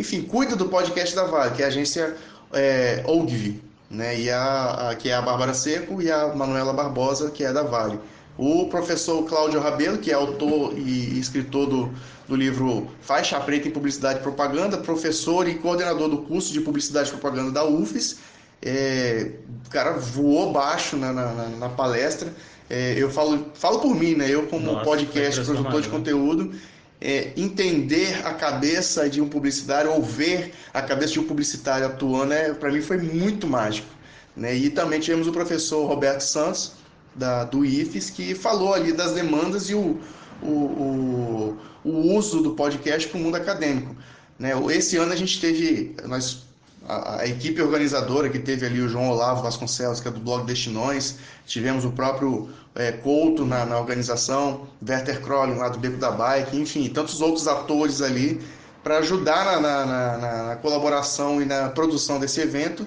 enfim, 0.00 0.22
cuida 0.22 0.56
do 0.56 0.68
podcast 0.68 1.14
da 1.14 1.24
Vale, 1.24 1.54
que 1.54 1.62
é 1.62 1.66
a 1.66 1.68
agência 1.68 2.16
é, 2.52 3.04
Ogvi, 3.06 3.62
né? 3.90 4.18
E 4.18 4.30
a, 4.30 4.90
a, 4.90 4.94
que 4.94 5.10
é 5.10 5.14
a 5.14 5.20
Bárbara 5.20 5.52
Seco 5.52 6.00
e 6.00 6.10
a 6.10 6.34
Manuela 6.34 6.72
Barbosa, 6.72 7.30
que 7.30 7.44
é 7.44 7.52
da 7.52 7.62
Vale. 7.62 8.00
O 8.38 8.68
professor 8.68 9.22
Cláudio 9.24 9.60
Rabelo, 9.60 9.98
que 9.98 10.10
é 10.10 10.14
autor 10.14 10.72
e 10.78 11.18
escritor 11.18 11.66
do, 11.66 11.92
do 12.26 12.34
livro 12.34 12.88
Faixa 13.02 13.38
Preta 13.40 13.68
em 13.68 13.70
Publicidade 13.70 14.20
e 14.20 14.22
Propaganda, 14.22 14.78
professor 14.78 15.46
e 15.46 15.56
coordenador 15.56 16.08
do 16.08 16.18
curso 16.18 16.50
de 16.52 16.60
Publicidade 16.62 17.08
e 17.08 17.12
Propaganda 17.12 17.50
da 17.50 17.64
UFES. 17.64 18.18
É, 18.62 19.32
o 19.66 19.70
cara 19.70 19.92
voou 19.92 20.52
baixo 20.52 20.96
na, 20.96 21.12
na, 21.12 21.48
na 21.48 21.68
palestra. 21.68 22.32
É, 22.70 22.94
eu 22.96 23.10
falo, 23.10 23.46
falo 23.52 23.80
por 23.80 23.94
mim, 23.94 24.14
né? 24.14 24.30
Eu 24.30 24.46
como 24.46 24.64
Nossa, 24.64 24.84
podcast, 24.84 25.44
produtor 25.44 25.82
de 25.82 25.88
conteúdo, 25.88 26.54
é, 27.00 27.32
entender 27.36 28.26
a 28.26 28.34
cabeça 28.34 29.08
de 29.08 29.20
um 29.20 29.28
publicitário 29.28 29.90
ou 29.90 30.02
ver 30.02 30.52
a 30.74 30.82
cabeça 30.82 31.14
de 31.14 31.20
um 31.20 31.24
publicitário 31.24 31.86
atuando, 31.86 32.32
é, 32.32 32.52
para 32.52 32.70
mim 32.70 32.82
foi 32.82 32.98
muito 32.98 33.46
mágico. 33.46 33.88
Né? 34.36 34.54
E 34.54 34.70
também 34.70 35.00
tivemos 35.00 35.26
o 35.26 35.32
professor 35.32 35.86
Roberto 35.86 36.20
Santos, 36.20 36.72
da, 37.14 37.44
do 37.44 37.64
IFES, 37.64 38.10
que 38.10 38.34
falou 38.34 38.74
ali 38.74 38.92
das 38.92 39.12
demandas 39.12 39.68
e 39.70 39.74
o, 39.74 39.98
o, 40.42 40.46
o, 40.46 41.58
o 41.84 42.14
uso 42.14 42.40
do 42.42 42.52
podcast 42.52 43.08
para 43.08 43.18
o 43.18 43.22
mundo 43.22 43.36
acadêmico. 43.36 43.96
Né? 44.38 44.52
Esse 44.70 44.96
ano 44.96 45.12
a 45.12 45.16
gente 45.16 45.40
teve, 45.40 45.96
nós 46.06 46.49
a, 46.90 47.26
equipe 47.26 47.62
organizadora 47.62 48.28
que 48.28 48.38
teve 48.38 48.66
ali 48.66 48.80
o 48.80 48.88
João 48.88 49.10
Olavo 49.10 49.42
Vasconcelos, 49.42 50.00
que 50.00 50.08
é 50.08 50.10
do 50.10 50.20
blog 50.20 50.44
Destinões, 50.44 51.16
tivemos 51.46 51.84
o 51.84 51.92
próprio 51.92 52.48
é, 52.74 52.92
Couto 52.92 53.44
na, 53.44 53.64
na, 53.64 53.78
organização, 53.78 54.66
Werther 54.86 55.20
Krollin 55.20 55.54
lá 55.54 55.68
do 55.68 55.78
Beco 55.78 55.98
da 55.98 56.10
Bike, 56.10 56.56
enfim, 56.56 56.88
tantos 56.88 57.20
outros 57.20 57.46
atores 57.46 58.02
ali 58.02 58.40
para 58.82 58.98
ajudar 58.98 59.60
na, 59.60 59.86
na, 59.86 60.18
na, 60.18 60.56
colaboração 60.56 61.40
e 61.40 61.44
na 61.44 61.68
produção 61.68 62.18
desse 62.18 62.40
evento. 62.40 62.86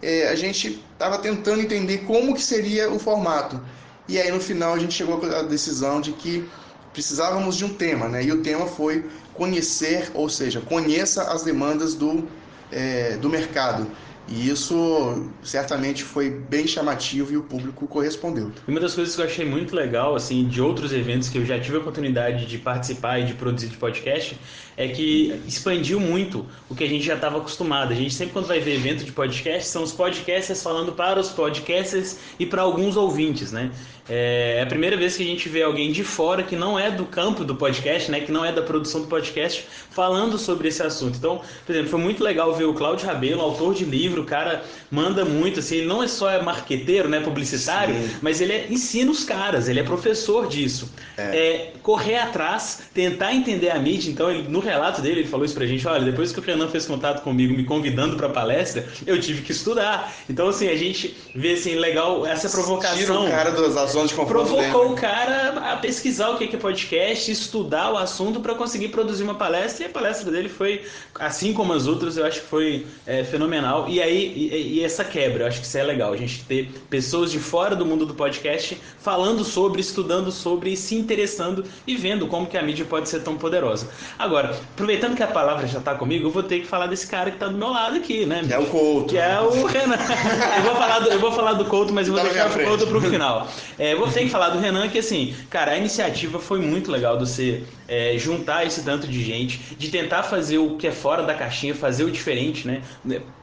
É, 0.00 0.28
a 0.28 0.34
gente 0.34 0.82
estava 0.92 1.18
tentando 1.18 1.60
entender 1.60 1.98
como 1.98 2.34
que 2.34 2.42
seria 2.42 2.90
o 2.90 2.98
formato. 2.98 3.60
E 4.08 4.18
aí 4.18 4.30
no 4.32 4.40
final 4.40 4.74
a 4.74 4.78
gente 4.78 4.94
chegou 4.94 5.20
à 5.24 5.42
decisão 5.42 6.00
de 6.00 6.12
que 6.12 6.48
precisávamos 6.92 7.56
de 7.56 7.64
um 7.64 7.74
tema, 7.74 8.08
né? 8.08 8.24
E 8.24 8.32
o 8.32 8.42
tema 8.42 8.66
foi 8.66 9.08
conhecer, 9.34 10.10
ou 10.14 10.28
seja, 10.28 10.60
conheça 10.60 11.22
as 11.32 11.42
demandas 11.42 11.94
do 11.94 12.28
é, 12.72 13.16
do 13.16 13.28
mercado. 13.28 13.86
E 14.28 14.48
isso 14.48 15.30
certamente 15.42 16.04
foi 16.04 16.30
bem 16.30 16.66
chamativo 16.66 17.32
e 17.32 17.36
o 17.36 17.42
público 17.42 17.86
correspondeu. 17.88 18.52
Uma 18.68 18.78
das 18.78 18.94
coisas 18.94 19.14
que 19.14 19.20
eu 19.20 19.26
achei 19.26 19.44
muito 19.44 19.74
legal, 19.74 20.14
assim, 20.14 20.46
de 20.46 20.60
outros 20.60 20.92
eventos 20.92 21.28
que 21.28 21.38
eu 21.38 21.44
já 21.44 21.58
tive 21.58 21.76
a 21.76 21.80
oportunidade 21.80 22.46
de 22.46 22.56
participar 22.56 23.18
e 23.18 23.26
de 23.26 23.34
produzir 23.34 23.68
de 23.68 23.76
podcast, 23.76 24.38
é 24.76 24.88
que 24.88 25.40
expandiu 25.46 26.00
muito 26.00 26.46
o 26.68 26.74
que 26.74 26.84
a 26.84 26.88
gente 26.88 27.04
já 27.04 27.14
estava 27.14 27.38
acostumado. 27.38 27.92
A 27.92 27.96
gente 27.96 28.14
sempre 28.14 28.32
quando 28.32 28.46
vai 28.46 28.60
ver 28.60 28.74
evento 28.74 29.04
de 29.04 29.12
podcast, 29.12 29.68
são 29.68 29.82
os 29.82 29.92
podcasters 29.92 30.62
falando 30.62 30.92
para 30.92 31.20
os 31.20 31.30
podcasters 31.30 32.18
e 32.38 32.46
para 32.46 32.62
alguns 32.62 32.96
ouvintes, 32.96 33.52
né? 33.52 33.70
É, 34.08 34.56
é 34.58 34.62
a 34.62 34.66
primeira 34.66 34.96
vez 34.96 35.16
que 35.16 35.22
a 35.22 35.26
gente 35.26 35.48
vê 35.48 35.62
alguém 35.62 35.92
de 35.92 36.02
fora 36.02 36.42
que 36.42 36.56
não 36.56 36.78
é 36.78 36.90
do 36.90 37.04
campo 37.04 37.44
do 37.44 37.54
podcast, 37.54 38.10
né, 38.10 38.20
que 38.20 38.32
não 38.32 38.44
é 38.44 38.52
da 38.52 38.62
produção 38.62 39.00
do 39.00 39.06
podcast, 39.06 39.66
falando 39.90 40.36
sobre 40.38 40.68
esse 40.68 40.82
assunto. 40.82 41.16
Então, 41.16 41.40
por 41.64 41.72
exemplo, 41.72 41.90
foi 41.90 42.00
muito 42.00 42.22
legal 42.22 42.52
ver 42.54 42.64
o 42.64 42.74
Cláudio 42.74 43.06
Rabelo, 43.06 43.40
autor 43.40 43.74
de 43.74 43.84
livro, 43.84 44.22
o 44.22 44.24
cara 44.24 44.64
manda 44.90 45.24
muito, 45.24 45.60
assim, 45.60 45.76
ele 45.76 45.86
não 45.86 46.02
é 46.02 46.08
só 46.08 46.30
é 46.30 46.42
marqueteiro, 46.42 47.08
né, 47.08 47.20
publicitário, 47.20 47.94
Sim. 47.94 48.16
mas 48.20 48.40
ele 48.40 48.52
é, 48.52 48.66
ensina 48.68 49.10
os 49.10 49.24
caras, 49.24 49.68
ele 49.68 49.78
é 49.78 49.82
professor 49.84 50.48
disso. 50.48 50.90
É. 51.16 51.22
é. 51.22 51.72
correr 51.82 52.18
atrás, 52.18 52.82
tentar 52.92 53.32
entender 53.34 53.70
a 53.70 53.78
mídia. 53.78 54.10
Então, 54.10 54.30
ele, 54.30 54.48
no 54.48 54.60
relato 54.62 55.00
dele, 55.00 55.20
ele 55.20 55.28
falou 55.28 55.44
isso 55.44 55.54
pra 55.54 55.66
gente: 55.66 55.86
olha, 55.86 56.04
depois 56.04 56.32
que 56.32 56.38
o 56.38 56.42
Renan 56.42 56.68
fez 56.68 56.86
contato 56.86 57.22
comigo, 57.22 57.54
me 57.54 57.64
convidando 57.64 58.16
para 58.16 58.28
palestra, 58.28 58.86
eu 59.06 59.20
tive 59.20 59.42
que 59.42 59.52
estudar. 59.52 60.12
Então, 60.28 60.48
assim, 60.48 60.68
a 60.68 60.76
gente 60.76 61.16
vê 61.34 61.52
assim, 61.52 61.74
legal 61.74 62.26
essa 62.26 62.48
provocação. 62.48 62.98
Tira 62.98 63.20
o 63.20 63.30
cara 63.30 63.50
das 63.50 63.92
zona 63.92 64.06
de 64.06 64.14
conforto 64.14 64.46
Provocou 64.46 64.82
dele. 64.82 64.94
o 64.94 64.96
cara 64.96 65.72
a 65.72 65.76
pesquisar 65.76 66.30
o 66.30 66.38
que 66.38 66.44
é 66.44 66.58
podcast, 66.58 67.30
estudar 67.30 67.92
o 67.92 67.96
assunto 67.96 68.40
para 68.40 68.54
conseguir 68.54 68.88
produzir 68.88 69.22
uma 69.22 69.34
palestra. 69.34 69.84
E 69.84 69.86
a 69.86 69.90
palestra 69.90 70.30
dele 70.30 70.48
foi, 70.48 70.82
assim 71.18 71.52
como 71.52 71.72
as 71.72 71.86
outras, 71.86 72.16
eu 72.16 72.24
acho 72.24 72.40
que 72.40 72.46
foi 72.46 72.86
é, 73.06 73.24
fenomenal. 73.24 73.88
E 73.88 74.00
aí, 74.00 74.32
e, 74.34 74.78
e, 74.78 74.84
essa 74.84 75.04
quebra, 75.04 75.44
eu 75.44 75.48
acho 75.48 75.60
que 75.60 75.66
isso 75.66 75.78
é 75.78 75.82
legal. 75.82 76.12
A 76.12 76.16
gente 76.16 76.44
ter 76.44 76.70
pessoas 76.88 77.30
de 77.30 77.38
fora 77.38 77.74
do 77.74 77.84
mundo 77.84 78.06
do 78.06 78.14
podcast 78.14 78.78
falando 78.98 79.44
sobre, 79.44 79.80
estudando 79.80 80.30
sobre, 80.30 80.76
se 80.76 80.94
interessando 80.94 81.64
e 81.86 81.96
vendo 81.96 82.26
como 82.26 82.46
que 82.46 82.56
a 82.56 82.62
mídia 82.62 82.84
pode 82.84 83.08
ser 83.08 83.20
tão 83.20 83.36
poderosa. 83.36 83.88
Agora, 84.18 84.51
aproveitando 84.52 85.16
que 85.16 85.22
a 85.22 85.26
palavra 85.26 85.66
já 85.66 85.78
está 85.78 85.94
comigo, 85.94 86.26
eu 86.26 86.30
vou 86.30 86.42
ter 86.42 86.60
que 86.60 86.66
falar 86.66 86.86
desse 86.86 87.06
cara 87.06 87.30
que 87.30 87.36
está 87.36 87.48
do 87.48 87.56
meu 87.56 87.70
lado 87.70 87.96
aqui, 87.96 88.26
né? 88.26 88.42
Que 88.46 88.52
é 88.52 88.58
o 88.58 88.66
Couto. 88.66 89.08
Que 89.08 89.18
é 89.18 89.40
o 89.40 89.66
Renan. 89.66 89.96
eu, 90.56 90.62
vou 90.62 90.74
falar 90.76 90.98
do, 91.00 91.08
eu 91.08 91.20
vou 91.20 91.32
falar 91.32 91.52
do 91.54 91.64
Couto, 91.64 91.92
mas 91.92 92.08
eu 92.08 92.14
vou 92.14 92.22
tá 92.22 92.28
deixar 92.28 92.50
o 92.50 92.64
Couto 92.64 92.86
para 92.86 92.98
o 92.98 93.00
final. 93.00 93.48
É, 93.78 93.94
vou 93.94 94.08
ter 94.08 94.20
que 94.20 94.28
falar 94.28 94.50
do 94.50 94.60
Renan, 94.60 94.88
que 94.88 94.98
assim, 94.98 95.34
cara, 95.50 95.72
a 95.72 95.78
iniciativa 95.78 96.38
foi 96.38 96.60
muito 96.60 96.90
legal 96.90 97.16
de 97.16 97.26
você 97.28 97.64
é, 97.88 98.16
juntar 98.16 98.66
esse 98.66 98.82
tanto 98.82 99.06
de 99.06 99.22
gente, 99.22 99.76
de 99.76 99.90
tentar 99.90 100.22
fazer 100.22 100.58
o 100.58 100.76
que 100.76 100.86
é 100.86 100.92
fora 100.92 101.22
da 101.22 101.34
caixinha, 101.34 101.74
fazer 101.74 102.04
o 102.04 102.10
diferente, 102.10 102.66
né? 102.66 102.82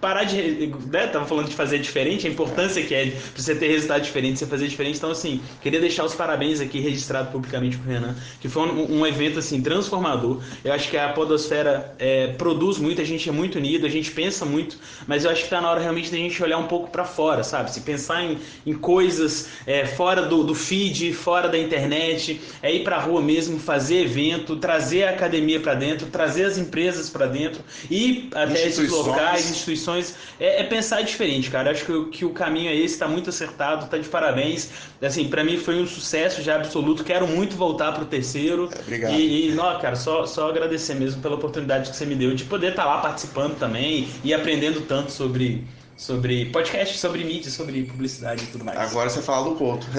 Parar 0.02 0.24
de. 0.24 0.74
Né? 0.92 1.08
Tava 1.08 1.26
falando 1.26 1.50
de 1.50 1.56
fazer 1.56 1.80
diferente, 1.80 2.26
a 2.26 2.30
importância 2.30 2.82
que 2.84 2.96
é 2.96 3.06
pra 3.08 3.44
você 3.44 3.54
ter 3.54 3.68
resultado 3.68 4.02
diferente, 4.02 4.40
você 4.40 4.46
fazer 4.46 4.68
diferente. 4.68 4.98
Então, 4.98 5.12
assim, 5.12 5.42
queria 5.62 5.80
deixar 5.80 6.04
os 6.04 6.16
parabéns 6.16 6.62
aqui 6.62 6.80
registrado 6.80 7.32
publicamente 7.32 7.78
pro 7.78 7.92
Renan, 7.92 8.16
que 8.40 8.50
foi 8.50 8.64
um, 8.64 9.00
um 9.00 9.06
evento 9.06 9.40
assim 9.40 9.62
transformador. 9.62 10.42
Eu 10.64 10.74
acho 10.74 10.90
que 10.90 10.98
a 11.06 11.14
Podosfera 11.14 11.94
é, 12.00 12.28
produz 12.28 12.78
muito, 12.78 13.02
a 13.02 13.06
gente 13.06 13.28
é 13.28 13.32
muito 13.32 13.58
unido, 13.58 13.86
a 13.86 13.90
gente 13.90 14.12
pensa 14.12 14.46
muito, 14.46 14.78
mas 15.08 15.26
eu 15.26 15.32
acho 15.32 15.44
que 15.44 15.50
tá 15.50 15.62
na 15.62 15.70
hora 15.70 15.80
realmente 15.80 16.12
da 16.12 16.18
gente 16.18 16.42
olhar 16.42 16.58
um 16.58 16.68
pouco 16.68 16.90
para 16.90 17.06
fora, 17.06 17.44
sabe? 17.44 17.72
Se 17.72 17.82
pensar 17.82 18.24
em, 18.24 18.38
em 18.66 18.74
coisas 18.74 19.50
é, 19.66 19.86
fora 19.86 20.24
do, 20.24 20.44
do 20.44 20.56
feed, 20.56 21.14
fora 21.14 21.48
da 21.48 21.58
internet, 21.58 22.40
é 22.62 22.74
ir 22.74 22.84
para 22.84 22.98
a 22.98 23.00
rua 23.00 23.22
mesmo, 23.22 23.60
fazer 23.60 24.06
evento, 24.06 24.56
trazer 24.56 25.04
a 25.04 25.12
academia 25.12 25.60
para 25.60 25.74
dentro, 25.74 26.08
trazer 26.08 26.46
as 26.46 26.58
empresas 26.58 27.10
para 27.10 27.28
dentro, 27.28 27.62
ir 27.90 28.30
até 28.34 28.68
esses 28.68 28.90
locais, 28.90 29.50
instituições, 29.50 30.16
é, 30.40 30.62
é, 30.62 30.64
pensar 30.64 31.02
diferente, 31.02 31.50
cara. 31.50 31.72
Acho 31.72 31.86
que, 31.86 32.06
que 32.18 32.26
o 32.26 32.32
caminho 32.32 32.70
é 32.70 32.76
esse, 32.76 32.94
está 32.94 33.08
muito 33.08 33.30
acertado, 33.30 33.88
tá 33.88 33.98
de 33.98 34.08
parabéns. 34.08 34.70
Assim, 35.02 35.30
para 35.30 35.44
mim 35.44 35.58
foi 35.58 35.82
um 35.82 35.88
sucesso 35.88 36.42
já 36.42 36.56
absoluto. 36.56 37.04
Quero 37.04 37.28
muito 37.28 37.56
voltar 37.56 37.94
pro 37.94 38.06
terceiro. 38.06 38.70
É, 38.72 38.82
obrigado. 38.82 39.14
E, 39.14 39.50
e 39.50 39.52
não, 39.54 39.80
cara, 39.80 39.96
só, 39.96 40.26
só 40.26 40.50
agradecer 40.50 40.89
mesmo 40.96 41.22
pela 41.22 41.36
oportunidade 41.36 41.90
que 41.90 41.96
você 41.96 42.06
me 42.06 42.16
deu 42.16 42.34
de 42.34 42.44
poder 42.46 42.72
estar 42.72 42.84
tá 42.84 42.90
lá 42.90 43.02
participando 43.02 43.58
também 43.58 44.08
e 44.24 44.34
aprendendo 44.34 44.82
tanto 44.82 45.12
sobre 45.12 45.68
sobre 46.00 46.46
podcast, 46.46 46.98
sobre 46.98 47.26
mídia, 47.26 47.52
sobre 47.52 47.84
publicidade 47.84 48.46
e 48.46 48.48
tudo 48.48 48.64
mais. 48.64 48.80
Agora 48.80 49.10
você 49.10 49.22
fala 49.22 49.50
do 49.50 49.56
ponto. 49.58 49.86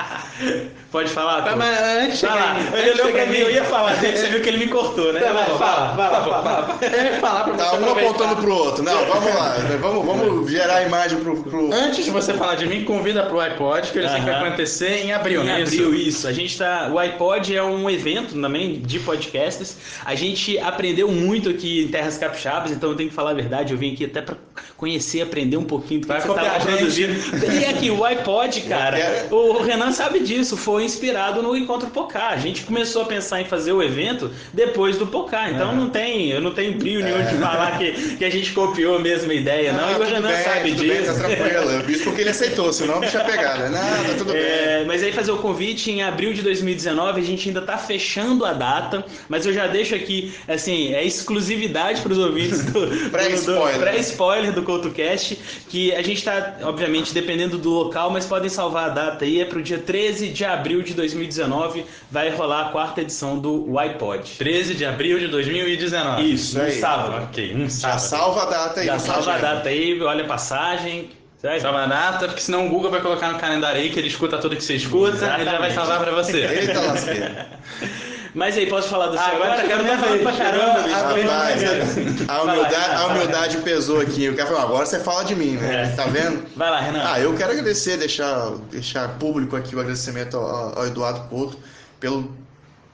Pode 0.90 1.08
falar? 1.10 1.42
Tá, 1.42 1.54
mas 1.54 1.78
antes 1.80 2.20
Fala. 2.20 2.56
Ele 2.76 2.90
olhou 2.90 3.12
pra 3.12 3.26
mim, 3.26 3.36
eu 3.36 3.50
ia 3.50 3.64
falar 3.64 3.94
dele, 3.96 4.16
você 4.16 4.26
viu 4.26 4.40
que 4.40 4.48
ele 4.48 4.58
me 4.58 4.66
cortou, 4.66 5.12
né? 5.12 5.20
Tá, 5.20 5.32
vai, 5.32 5.44
fala, 5.46 5.94
fala, 5.94 6.24
fala, 6.24 6.42
fala. 6.42 6.78
Eu 6.82 7.04
ia 7.04 7.20
falar 7.20 7.44
pra 7.44 7.54
tá, 7.54 7.74
um 7.74 7.90
apontando 7.92 8.36
pro 8.36 8.52
outro. 8.52 8.82
Não, 8.82 9.06
vamos 9.06 9.34
lá. 9.34 9.54
Vamos, 9.80 10.04
vamos 10.04 10.50
gerar 10.50 10.76
a 10.76 10.82
imagem 10.82 11.20
pro, 11.20 11.42
pro. 11.44 11.72
Antes 11.72 12.04
de 12.04 12.10
você 12.10 12.34
falar 12.34 12.56
de 12.56 12.66
mim, 12.66 12.84
convida 12.84 13.22
pro 13.24 13.38
iPod, 13.38 13.92
que 13.92 13.98
eu 13.98 14.08
sei 14.08 14.18
que 14.18 14.26
vai 14.26 14.46
acontecer 14.46 15.04
em 15.04 15.12
abril, 15.12 15.44
né? 15.44 15.60
Em 15.60 15.62
abril, 15.62 15.94
isso. 15.94 16.26
A 16.26 16.32
gente 16.32 16.58
tá. 16.58 16.90
O 16.92 16.98
iPod 16.98 17.54
é 17.54 17.62
um 17.62 17.88
evento 17.88 18.34
também 18.34 18.80
de 18.80 18.98
podcasts. 18.98 19.76
A 20.04 20.16
gente 20.16 20.58
aprendeu 20.58 21.06
muito 21.06 21.50
aqui 21.50 21.84
em 21.84 21.88
Terras 21.88 22.18
Capixabas, 22.18 22.72
então 22.72 22.90
eu 22.90 22.96
tenho 22.96 23.10
que 23.10 23.14
falar 23.14 23.30
a 23.30 23.34
verdade. 23.34 23.72
Eu 23.72 23.78
vim 23.78 23.92
aqui 23.92 24.06
até 24.06 24.20
pra 24.20 24.36
conhecer, 24.76 25.20
aprender 25.20 25.56
um 25.56 25.64
pouquinho 25.64 26.00
do 26.00 26.06
que 26.06 26.12
vai 26.12 26.20
você 26.20 26.34
tava 26.34 26.60
produzindo. 26.60 27.12
E 27.52 27.64
aqui, 27.64 27.90
o 27.90 28.04
iPod, 28.04 28.62
cara, 28.62 29.28
o 29.30 29.62
Renan 29.62 29.89
sabe 29.92 30.20
disso, 30.20 30.56
foi 30.56 30.84
inspirado 30.84 31.42
no 31.42 31.56
Encontro 31.56 31.88
Pocá. 31.90 32.28
A 32.28 32.36
gente 32.36 32.62
começou 32.64 33.02
a 33.02 33.04
pensar 33.04 33.40
em 33.40 33.44
fazer 33.44 33.72
o 33.72 33.82
evento 33.82 34.30
depois 34.52 34.96
do 34.96 35.06
Pocá. 35.06 35.50
Então 35.50 35.72
é. 35.72 35.74
não 35.74 35.90
tem, 35.90 36.30
eu 36.30 36.40
não 36.40 36.52
tenho 36.52 36.76
brilho 36.78 37.02
nenhum 37.02 37.24
de 37.24 37.36
falar 37.36 37.78
que, 37.78 38.16
que 38.16 38.24
a 38.24 38.30
gente 38.30 38.52
copiou 38.52 38.96
a 38.96 38.98
mesma 38.98 39.32
ideia, 39.32 39.72
não. 39.72 39.88
Ah, 39.88 39.92
e 39.92 39.94
o 39.94 40.04
Renan 40.04 40.28
bem, 40.28 40.42
sabe 40.42 40.70
tudo 40.70 40.82
disso. 40.82 40.94
Bem, 40.94 41.04
tá 41.04 41.14
tranquilo. 41.14 41.70
Eu 41.70 41.84
fiz 41.84 42.02
porque 42.02 42.20
ele 42.20 42.30
aceitou, 42.30 42.72
senão 42.72 43.00
não 43.00 43.08
tinha 43.08 43.24
pegado. 43.24 43.62
Não, 43.70 43.80
tá 43.80 44.14
tudo 44.18 44.36
é, 44.36 44.78
bem. 44.78 44.86
Mas 44.86 45.02
aí 45.02 45.12
fazer 45.12 45.32
o 45.32 45.38
convite 45.38 45.90
em 45.90 46.02
abril 46.02 46.32
de 46.32 46.42
2019, 46.42 47.20
a 47.20 47.24
gente 47.24 47.48
ainda 47.48 47.62
tá 47.62 47.78
fechando 47.78 48.44
a 48.44 48.52
data, 48.52 49.04
mas 49.28 49.46
eu 49.46 49.52
já 49.52 49.66
deixo 49.66 49.94
aqui, 49.94 50.32
assim, 50.48 50.94
é 50.94 51.04
exclusividade 51.04 52.00
para 52.02 52.12
os 52.12 52.18
ouvintes 52.18 52.64
do 52.70 53.10
pré-spoiler 53.10 53.74
do, 53.74 53.80
pré-spoiler 53.80 54.52
do 54.52 54.62
CoutoCast, 54.62 55.38
que 55.68 55.94
a 55.94 56.02
gente 56.02 56.18
está, 56.18 56.56
obviamente, 56.62 57.12
dependendo 57.12 57.58
do 57.58 57.70
local, 57.70 58.10
mas 58.10 58.26
podem 58.26 58.48
salvar 58.48 58.86
a 58.86 58.88
data 58.88 59.24
aí, 59.24 59.40
é 59.40 59.44
para 59.44 59.58
o 59.58 59.62
dia 59.70 59.78
13 59.78 60.28
de 60.28 60.44
abril 60.44 60.82
de 60.82 60.94
2019, 60.94 61.84
vai 62.10 62.30
rolar 62.30 62.66
a 62.66 62.68
quarta 62.70 63.00
edição 63.00 63.38
do 63.38 63.78
iPod. 63.78 64.36
13 64.36 64.74
de 64.74 64.84
abril 64.84 65.18
de 65.18 65.28
2019. 65.28 66.32
Isso, 66.32 66.60
um 66.60 66.70
sábado. 66.70 67.24
Ok, 67.24 67.54
um 67.54 67.70
sábado. 67.70 68.00
Já 68.00 68.06
salva 68.06 68.42
a 68.42 68.46
data 68.46 68.80
aí. 68.80 68.86
Já 68.86 68.98
salva 68.98 69.34
a 69.34 69.38
data 69.38 69.68
aí, 69.68 70.00
olha 70.02 70.24
a 70.24 70.26
passagem, 70.26 71.10
Salva 71.58 71.84
a 71.84 71.86
data, 71.86 72.26
porque 72.26 72.42
senão 72.42 72.66
o 72.66 72.68
Google 72.68 72.90
vai 72.90 73.00
colocar 73.00 73.32
no 73.32 73.38
calendário 73.38 73.80
aí 73.80 73.88
que 73.88 73.98
ele 73.98 74.08
escuta 74.08 74.36
tudo 74.36 74.56
que 74.56 74.62
você 74.62 74.74
escuta, 74.74 75.16
Exatamente. 75.16 75.40
ele 75.40 75.50
já 75.50 75.58
vai 75.58 75.70
salvar 75.70 76.00
pra 76.00 76.10
você. 76.12 76.44
Eita 76.44 76.80
lasqueira. 76.80 77.48
Mas 78.34 78.56
aí, 78.56 78.66
posso 78.66 78.88
falar 78.88 79.06
do 79.06 79.16
seu 79.16 79.22
agora? 79.22 79.52
Agora 79.52 79.68
quero 79.68 79.82
minha 79.82 79.96
vez. 79.96 80.22
Pra 80.22 80.32
caramba, 80.32 80.82
bicho. 80.82 80.96
Rapaz, 80.96 82.28
a, 82.28 82.42
humildade, 82.42 82.94
a 82.94 83.06
humildade 83.06 83.56
pesou 83.58 84.00
aqui. 84.00 84.28
O 84.28 84.36
cara 84.36 84.48
falou, 84.48 84.62
agora 84.62 84.86
você 84.86 85.00
fala 85.00 85.24
de 85.24 85.34
mim, 85.34 85.52
né? 85.52 85.84
É. 85.84 85.96
Tá 85.96 86.06
vendo? 86.06 86.44
Vai 86.56 86.70
lá, 86.70 86.80
Renan. 86.80 87.02
Ah, 87.04 87.20
eu 87.20 87.34
quero 87.34 87.50
agradecer, 87.52 87.96
deixar, 87.96 88.50
deixar 88.70 89.08
público 89.18 89.56
aqui 89.56 89.74
o 89.74 89.80
agradecimento 89.80 90.36
ao, 90.36 90.78
ao 90.78 90.86
Eduardo 90.86 91.28
Couto 91.28 91.58
pelo, 91.98 92.34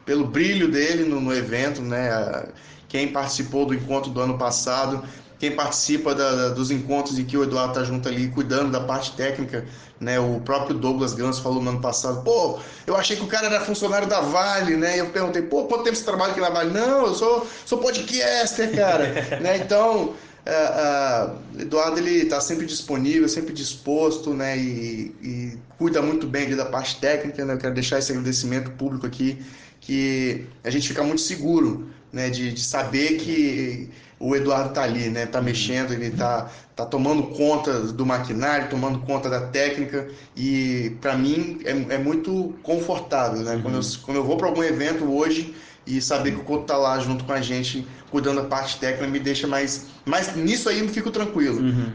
pelo 0.05 0.27
brilho 0.27 0.69
dele 0.69 1.05
no, 1.05 1.21
no 1.21 1.35
evento, 1.35 1.83
né? 1.83 2.47
Quem 2.97 3.09
participou 3.09 3.67
do 3.67 3.75
encontro 3.75 4.11
do 4.11 4.23
ano 4.23 4.39
passado 4.39 5.03
quem 5.39 5.53
participa 5.53 6.15
da, 6.15 6.35
da, 6.35 6.49
dos 6.49 6.71
encontros 6.71 7.19
em 7.19 7.25
que 7.27 7.37
o 7.37 7.43
Eduardo 7.43 7.75
tá 7.75 7.85
junto 7.85 8.09
ali, 8.09 8.29
cuidando 8.29 8.71
da 8.71 8.81
parte 8.81 9.13
técnica, 9.13 9.67
né? 10.01 10.19
O 10.19 10.41
próprio 10.41 10.75
Douglas 10.75 11.13
Gans 11.13 11.39
falou 11.39 11.63
no 11.63 11.69
ano 11.69 11.81
passado, 11.81 12.23
pô, 12.25 12.59
eu 12.87 12.97
achei 12.97 13.17
que 13.17 13.23
o 13.23 13.27
cara 13.27 13.47
era 13.49 13.61
funcionário 13.61 14.09
da 14.09 14.23
Vale, 14.23 14.77
né? 14.77 14.97
E 14.97 15.01
eu 15.01 15.11
perguntei, 15.11 15.43
pô, 15.43 15.65
quanto 15.65 15.85
tempo 15.85 15.95
você 15.95 16.05
trabalha 16.05 16.33
aqui 16.33 16.41
na 16.41 16.49
Vale? 16.49 16.71
Não, 16.71 17.09
eu 17.09 17.15
sou, 17.15 17.47
sou 17.67 17.77
podcaster, 17.77 18.75
cara, 18.75 19.13
né? 19.43 19.59
Então, 19.59 20.15
uh, 20.47 21.37
uh, 21.59 21.61
Eduardo, 21.61 21.99
ele 21.99 22.25
tá 22.25 22.41
sempre 22.41 22.65
disponível, 22.65 23.29
sempre 23.29 23.53
disposto, 23.53 24.33
né? 24.33 24.57
E, 24.57 25.15
e 25.23 25.59
cuida 25.77 26.01
muito 26.01 26.27
bem 26.27 26.57
da 26.57 26.65
parte 26.65 26.99
técnica, 26.99 27.45
né? 27.45 27.53
Eu 27.53 27.59
quero 27.59 27.75
deixar 27.75 27.99
esse 27.99 28.11
agradecimento 28.11 28.71
público 28.71 29.07
aqui, 29.07 29.45
que 29.83 30.47
a 30.65 30.71
gente 30.71 30.89
fica 30.89 31.03
muito 31.03 31.21
seguro, 31.21 31.91
né? 32.13 32.31
de, 32.31 32.53
de 32.53 32.61
saber 32.61 33.17
que 33.17 33.91
o 34.19 34.35
Eduardo 34.35 34.73
tá 34.73 34.83
ali, 34.83 35.09
né? 35.11 35.27
Tá 35.27 35.41
mexendo, 35.41 35.93
ele 35.93 36.11
tá, 36.11 36.51
tá 36.75 36.87
tomando 36.87 37.25
conta 37.25 37.81
do 37.81 38.07
maquinário, 38.07 38.69
tomando 38.71 38.99
conta 39.01 39.29
da 39.29 39.41
técnica 39.41 40.09
e 40.35 40.97
para 41.01 41.17
mim 41.17 41.61
é, 41.65 41.95
é, 41.95 41.99
muito 41.99 42.55
confortável, 42.63 43.43
né? 43.43 43.57
Uhum. 43.57 43.63
Quando, 43.63 43.75
eu, 43.77 43.83
quando 44.03 44.17
eu 44.17 44.25
vou 44.25 44.37
para 44.37 44.47
algum 44.47 44.63
evento 44.63 45.05
hoje 45.05 45.55
e 45.87 46.01
saber 46.01 46.33
que 46.33 46.41
o 46.41 46.45
Couto 46.45 46.65
tá 46.65 46.77
lá 46.77 46.99
junto 46.99 47.25
com 47.25 47.33
a 47.33 47.41
gente, 47.41 47.87
cuidando 48.11 48.43
da 48.43 48.49
parte 48.49 48.79
técnica, 48.79 49.07
me 49.07 49.21
deixa 49.21 49.47
mais. 49.47 49.87
Mas 50.05 50.35
nisso 50.35 50.69
aí 50.69 50.81
eu 50.81 50.89
fico 50.89 51.11
tranquilo. 51.11 51.61
Uhum. 51.61 51.93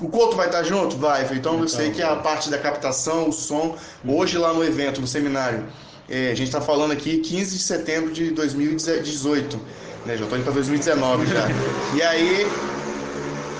O 0.00 0.08
Couto 0.08 0.36
vai 0.36 0.46
estar 0.46 0.58
tá 0.58 0.64
junto? 0.64 0.96
Vai. 0.96 1.26
Então 1.34 1.58
eu 1.58 1.68
sei 1.68 1.90
que 1.90 2.02
a 2.02 2.16
parte 2.16 2.50
da 2.50 2.58
captação, 2.58 3.28
o 3.28 3.32
som, 3.32 3.76
uhum. 4.04 4.16
hoje 4.16 4.38
lá 4.38 4.52
no 4.52 4.62
evento, 4.62 5.00
no 5.00 5.06
seminário, 5.06 5.64
é, 6.08 6.30
a 6.30 6.34
gente 6.34 6.48
está 6.48 6.60
falando 6.60 6.92
aqui 6.92 7.18
15 7.18 7.56
de 7.56 7.62
setembro 7.62 8.12
de 8.12 8.30
2018 8.30 9.82
né? 10.06 10.16
Já 10.16 10.24
estou 10.24 10.38
indo 10.38 10.44
para 10.44 10.54
2019 10.54 11.26
já. 11.26 11.48
E 11.94 12.02
aí, 12.02 12.46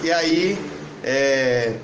e 0.03 0.13
aí 0.13 0.59
é, 1.03 1.75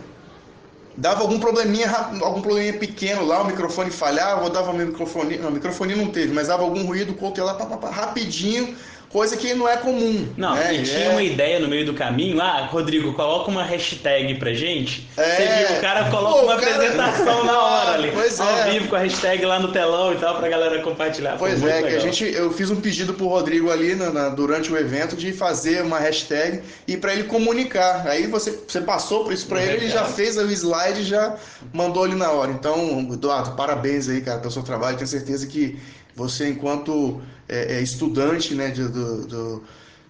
dava 0.97 1.23
algum 1.23 1.39
probleminha, 1.39 1.89
algum 2.21 2.41
probleminha 2.41 2.75
pequeno 2.75 3.25
lá, 3.25 3.43
o 3.43 3.47
microfone 3.47 3.91
falhava, 3.91 4.43
ou 4.43 4.51
dava 4.51 4.73
microfone, 4.73 5.39
não, 5.39 5.51
microfone 5.51 5.95
não 5.95 6.09
teve, 6.09 6.33
mas 6.33 6.49
dava 6.49 6.63
algum 6.63 6.85
ruído, 6.85 7.17
o 7.21 7.45
lá, 7.45 7.55
pá, 7.55 7.67
pá, 7.67 7.77
pá, 7.77 7.91
rapidinho, 7.91 8.75
coisa 9.11 9.37
que 9.37 9.55
não 9.55 9.69
é 9.69 9.77
comum. 9.77 10.29
Não, 10.37 10.55
né? 10.55 10.75
e 10.75 10.83
tinha 10.83 11.07
é... 11.07 11.09
uma 11.09 11.23
ideia 11.23 11.59
no 11.59 11.69
meio 11.69 11.87
do 11.87 11.95
caminho, 11.95 12.41
ah, 12.41 12.67
Rodrigo, 12.67 13.13
coloca 13.15 13.51
uma 13.51 13.63
hashtag 13.63 14.35
pra 14.35 14.53
gente. 14.53 15.09
É... 15.17 15.37
Você 15.37 15.67
viu, 15.67 15.79
o 15.79 15.81
cara 15.81 16.11
coloca 16.11 16.39
Pô, 16.39 16.45
uma 16.45 16.57
cara... 16.57 16.75
apresentação 16.75 17.45
na 17.45 17.59
hora 17.59 17.91
ali, 17.95 18.11
pois 18.13 18.39
ao 18.41 18.59
é. 18.59 18.71
vivo 18.71 18.89
com 18.89 18.97
a 18.97 19.01
hashtag 19.01 19.45
lá 19.45 19.59
no 19.59 19.73
telão 19.73 20.13
e 20.13 20.17
tal, 20.17 20.37
pra 20.37 20.49
galera 20.49 20.81
compartilhar. 20.83 21.37
Pois 21.39 21.63
é, 21.63 21.83
que 21.83 21.95
a 21.95 21.99
gente, 21.99 22.25
eu 22.25 22.53
fiz 22.53 22.71
um 22.71 22.81
pedido 22.81 23.15
pro 23.15 23.27
Rodrigo 23.27 23.71
ali 23.71 23.95
na, 23.95 24.11
na, 24.11 24.29
durante 24.29 24.73
o 24.73 24.77
evento 24.77 25.17
de 25.17 25.33
fazer 25.33 25.83
uma 25.83 25.99
hashtag 25.99 26.63
e 26.87 26.97
para 26.97 27.13
ele 27.13 27.25
comunicar. 27.25 28.07
Aí 28.07 28.27
você, 28.27 28.59
você 28.67 28.81
passou 28.81 29.25
por 29.25 29.33
isso 29.33 29.47
pra 29.47 29.63
ele, 29.63 29.85
ele 29.85 29.91
já 29.91 30.05
fez 30.05 30.37
o 30.37 30.51
slide 30.51 31.01
e 31.01 31.05
já 31.05 31.37
mandou 31.73 32.05
ali 32.05 32.15
na 32.15 32.31
hora. 32.31 32.51
Então, 32.51 33.09
Eduardo, 33.11 33.53
parabéns 33.57 34.09
aí, 34.09 34.21
cara, 34.21 34.39
pelo 34.39 34.53
seu 34.53 34.63
trabalho. 34.63 34.97
Tenho 34.97 35.09
certeza 35.09 35.47
que 35.47 35.79
você, 36.15 36.49
enquanto 36.49 37.23
é, 37.49 37.77
é 37.77 37.81
estudante 37.81 38.55
né, 38.55 38.69
de, 38.69 38.87
do, 38.89 39.27
do, 39.27 39.65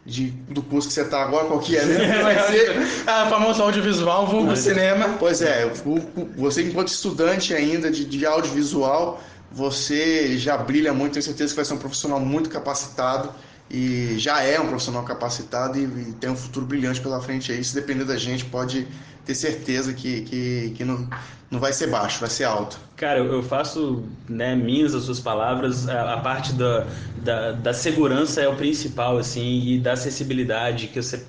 de, 0.05 0.31
do 0.51 0.63
curso 0.63 0.89
que 0.89 0.95
você 0.95 1.03
está 1.03 1.23
agora, 1.23 1.47
qual 1.47 1.61
que 1.61 1.77
é, 1.77 1.85
né? 1.85 2.23
Vai 2.23 2.47
ser 2.49 2.77
a 3.07 3.27
famosa 3.29 3.63
audiovisual, 3.63 4.27
vulgo 4.27 4.57
cinema. 4.57 5.17
Pois 5.19 5.43
é, 5.43 5.71
você 6.37 6.63
enquanto 6.63 6.89
estudante 6.89 7.55
ainda 7.55 7.91
de, 7.91 8.05
de 8.05 8.27
audiovisual, 8.27 9.23
você 9.51 10.37
já 10.37 10.57
brilha 10.57 10.93
muito, 10.93 11.15
tenho 11.15 11.23
certeza 11.23 11.53
que 11.53 11.57
vai 11.57 11.65
ser 11.65 11.75
um 11.75 11.79
profissional 11.79 12.21
muito 12.21 12.51
capacitado 12.51 13.33
e 13.71 14.19
já 14.19 14.43
é 14.43 14.59
um 14.59 14.69
profissional 14.69 15.05
capacitado 15.05 15.79
e, 15.79 15.85
e, 15.85 16.15
tem 16.19 16.31
um 16.31 16.37
futuro 16.37 16.65
brilhante 16.65 17.01
pela 17.01 17.21
frente 17.21 17.53
aí. 17.53 17.63
Se 17.63 17.75
depender 17.75 18.05
da 18.05 18.17
gente, 18.17 18.45
pode 18.45 18.87
ter 19.25 19.35
certeza 19.35 19.93
que, 19.93 20.23
que, 20.23 20.73
que 20.75 20.85
não, 20.85 21.07
não 21.51 21.61
vai 21.61 21.73
ser 21.73 21.89
baixo, 21.89 22.21
vai 22.21 22.31
ser 22.31 22.45
alto. 22.45 22.79
Cara, 22.97 23.21
eu 23.21 23.43
faço 23.43 24.03
né, 24.29 24.57
minhas 24.57 24.95
as 24.95 25.05
suas 25.05 25.21
palavras, 25.21 25.89
a, 25.89 26.15
a 26.15 26.21
parte 26.21 26.53
da, 26.55 26.87
da, 27.23 27.53
da, 27.53 27.75
segurança 27.75 28.41
é 28.41 28.49
o 28.49 28.57
principal, 28.57 29.19
assim, 29.19 29.61
e 29.67 29.79
da 29.79 29.93
acessibilidade, 29.93 30.89
que 30.89 31.01
você 31.01 31.25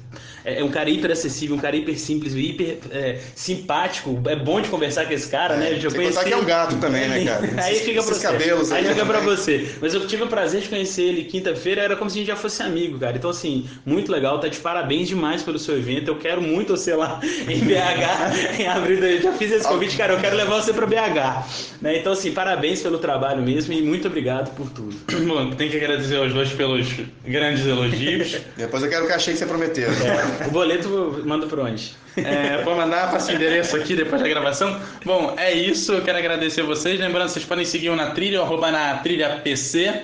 é, 0.49 0.59
é 0.59 0.63
um 0.63 0.69
cara 0.69 0.89
hiper 0.89 1.11
acessível, 1.11 1.55
um 1.55 1.59
cara 1.59 1.75
hiper 1.75 1.97
simples, 1.99 2.33
hiper 2.33 2.79
é, 2.91 3.19
simpático, 3.35 4.19
é 4.25 4.35
bom 4.35 4.59
de 4.59 4.69
conversar 4.69 5.05
com 5.05 5.13
esse 5.13 5.29
cara, 5.29 5.55
né? 5.55 5.67
é, 5.67 5.73
né? 5.73 5.79
Já 5.79 5.91
conheci... 5.91 6.23
que 6.23 6.33
é 6.33 6.37
um 6.37 6.45
gato 6.45 6.75
também, 6.77 7.07
né, 7.07 7.23
cara? 7.23 7.49
aí 7.63 7.75
fica 7.75 8.01
pra 8.03 8.13
você. 8.13 8.27
Cabelos 8.27 8.71
aí, 8.71 8.85
aí 8.85 8.93
fica 8.93 9.05
pra 9.05 9.19
você. 9.19 9.75
Mas 9.81 9.93
eu 9.93 10.05
tive 10.07 10.23
o 10.23 10.27
prazer 10.27 10.61
de 10.61 10.69
conhecer 10.69 11.03
ele 11.03 11.23
quinta-feira, 11.25 11.81
era 11.81 11.95
como 11.95 12.09
se 12.09 12.17
a 12.17 12.19
gente 12.19 12.27
já 12.27 12.35
fosse 12.35 12.61
amigo, 12.63 12.99
cara. 12.99 13.15
Então, 13.15 13.29
assim, 13.29 13.69
muito 13.85 14.11
legal, 14.11 14.39
tá 14.39 14.47
de 14.47 14.57
parabéns 14.59 15.07
demais 15.07 15.43
pelo 15.43 15.59
seu 15.59 15.77
evento, 15.77 16.09
eu 16.09 16.15
quero 16.15 16.41
muito 16.41 16.75
você 16.75 16.95
lá 16.95 17.19
em 17.47 17.59
BH, 17.59 18.59
em 18.59 18.67
abril, 18.67 18.99
eu 18.99 19.21
já 19.21 19.31
fiz 19.33 19.51
esse 19.51 19.67
convite, 19.67 19.95
cara, 19.97 20.13
eu 20.13 20.19
quero 20.19 20.35
levar 20.35 20.61
você 20.61 20.73
pra 20.73 20.85
BH. 20.85 21.79
Né? 21.81 21.97
Então, 21.97 22.13
assim, 22.13 22.31
parabéns 22.31 22.81
pelo 22.81 22.97
trabalho 22.97 23.41
mesmo 23.41 23.73
e 23.73 23.81
muito 23.81 24.07
obrigado 24.07 24.53
por 24.55 24.69
tudo. 24.69 24.95
Bom, 25.27 25.51
tem 25.51 25.69
que 25.69 25.77
agradecer 25.77 26.17
aos 26.17 26.33
dois 26.33 26.51
pelos 26.51 26.87
grandes 27.25 27.65
elogios. 27.65 28.37
Depois 28.57 28.83
eu 28.83 28.89
quero 28.89 29.05
o 29.05 29.07
cachê 29.07 29.31
que 29.31 29.37
você 29.37 29.45
prometeu. 29.45 29.89
É, 29.89 30.38
o 30.47 30.51
boleto 30.51 31.21
manda 31.25 31.47
por 31.47 31.59
onde? 31.59 31.95
É, 32.17 32.57
pode 32.63 32.77
mandar, 32.77 33.11
passa 33.11 33.31
o 33.31 33.35
endereço 33.35 33.75
aqui 33.75 33.95
depois 33.95 34.21
da 34.21 34.27
gravação. 34.27 34.79
Bom, 35.05 35.35
é 35.37 35.53
isso. 35.53 35.93
Eu 35.93 36.01
quero 36.01 36.17
agradecer 36.17 36.63
vocês. 36.63 36.99
Lembrando, 36.99 37.29
vocês 37.29 37.45
podem 37.45 37.65
seguir 37.65 37.89
o 37.89 37.95
na 37.95 38.11
trilha, 38.11 38.41
arroba 38.41 38.71
na 38.71 38.97
trilha 38.97 39.41
PC. 39.43 40.03